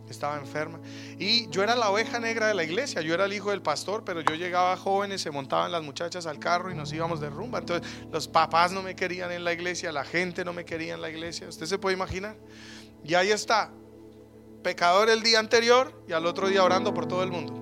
[0.07, 0.79] estaba enferma
[1.17, 4.03] y yo era la oveja negra de la iglesia, yo era el hijo del pastor,
[4.05, 7.59] pero yo llegaba jóvenes, se montaban las muchachas al carro y nos íbamos de rumba.
[7.59, 11.01] Entonces los papás no me querían en la iglesia, la gente no me quería en
[11.01, 12.37] la iglesia, usted se puede imaginar.
[13.03, 13.71] Y ahí está,
[14.61, 17.55] pecador el día anterior y al otro día orando por todo el mundo.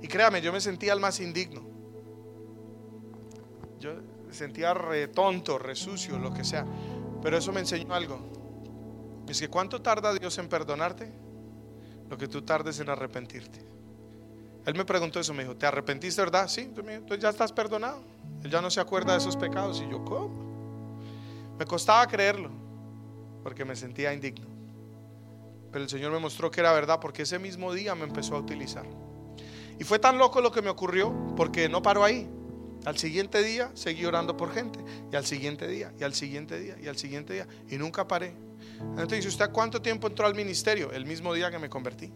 [0.00, 1.73] Y créame, yo me sentía el más indigno
[3.84, 3.92] yo
[4.30, 6.64] sentía re tonto, re sucio, lo que sea.
[7.22, 8.18] Pero eso me enseñó algo.
[9.28, 11.12] Es que cuánto tarda Dios en perdonarte,
[12.08, 13.60] lo que tú tardes en arrepentirte.
[14.64, 16.48] Él me preguntó eso, me dijo, ¿te arrepentiste, verdad?
[16.48, 18.00] Sí, entonces ya estás perdonado.
[18.42, 19.82] Él ya no se acuerda de esos pecados.
[19.86, 20.30] Y yo, ¿cómo?
[21.58, 22.50] Me costaba creerlo,
[23.42, 24.46] porque me sentía indigno.
[25.70, 28.38] Pero el Señor me mostró que era verdad, porque ese mismo día me empezó a
[28.38, 28.86] utilizar.
[29.78, 32.30] Y fue tan loco lo que me ocurrió, porque no paró ahí.
[32.84, 34.78] Al siguiente día seguí orando por gente.
[35.10, 37.46] Y al siguiente día, y al siguiente día, y al siguiente día.
[37.68, 38.34] Y nunca paré.
[38.80, 40.92] Entonces dice, ¿usted cuánto tiempo entró al ministerio?
[40.92, 42.12] El mismo día que me convertí.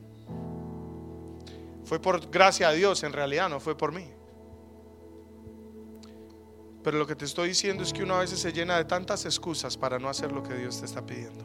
[1.85, 4.07] Fue por gracia a Dios, en realidad no fue por mí.
[6.85, 9.25] Pero lo que te estoy diciendo es que uno a veces se llena de tantas
[9.25, 11.45] excusas para no hacer lo que Dios te está pidiendo.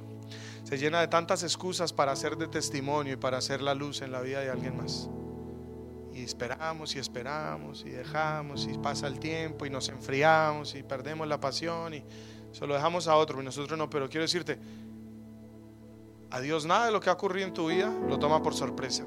[0.63, 4.11] Se llena de tantas excusas para hacer de testimonio y para hacer la luz en
[4.11, 5.09] la vida de alguien más.
[6.13, 11.27] Y esperamos y esperamos y dejamos y pasa el tiempo y nos enfriamos y perdemos
[11.27, 12.03] la pasión y
[12.51, 13.89] se lo dejamos a otro y nosotros no.
[13.89, 14.59] Pero quiero decirte,
[16.29, 19.05] a Dios nada de lo que ha ocurrido en tu vida lo toma por sorpresa.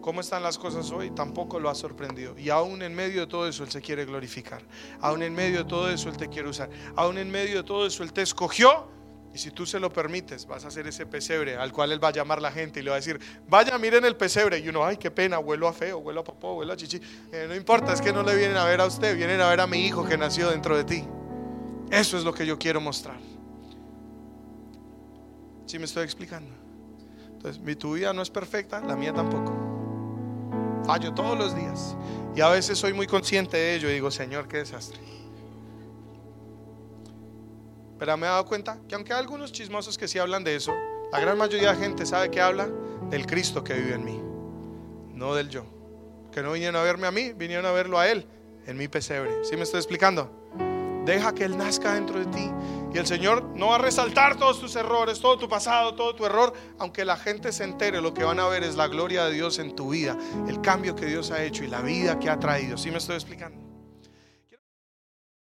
[0.00, 1.12] ¿Cómo están las cosas hoy?
[1.12, 2.36] Tampoco lo ha sorprendido.
[2.36, 4.60] Y aún en medio de todo eso Él se quiere glorificar.
[5.00, 6.68] Aún en medio de todo eso Él te quiere usar.
[6.96, 8.88] Aún en medio de todo eso Él te escogió.
[9.34, 12.08] Y si tú se lo permites, vas a hacer ese pesebre al cual Él va
[12.08, 13.18] a llamar la gente y le va a decir,
[13.48, 14.58] vaya, miren el pesebre.
[14.58, 17.00] Y uno, ay, qué pena, huelo a feo, huelo a popó, huelo a chichi.
[17.32, 19.60] Eh, no importa, es que no le vienen a ver a usted, vienen a ver
[19.60, 21.04] a mi hijo que nació dentro de ti.
[21.90, 23.18] Eso es lo que yo quiero mostrar.
[25.64, 26.50] ¿Sí me estoy explicando?
[27.32, 29.52] Entonces, mi tu vida no es perfecta, la mía tampoco.
[30.84, 31.96] Fallo todos los días.
[32.36, 35.00] Y a veces soy muy consciente de ello y digo, Señor, qué desastre.
[38.02, 40.74] Pero me he dado cuenta que aunque hay algunos chismosos que sí hablan de eso,
[41.12, 42.68] la gran mayoría de gente sabe que habla
[43.10, 44.20] del Cristo que vive en mí,
[45.14, 45.64] no del yo.
[46.32, 48.26] Que no vinieron a verme a mí, vinieron a verlo a Él
[48.66, 49.44] en mi pesebre.
[49.44, 50.50] ¿Sí me estoy explicando?
[51.04, 52.50] Deja que Él nazca dentro de ti.
[52.92, 56.26] Y el Señor no va a resaltar todos tus errores, todo tu pasado, todo tu
[56.26, 56.52] error.
[56.80, 59.60] Aunque la gente se entere, lo que van a ver es la gloria de Dios
[59.60, 62.76] en tu vida, el cambio que Dios ha hecho y la vida que ha traído.
[62.76, 63.61] ¿Sí me estoy explicando?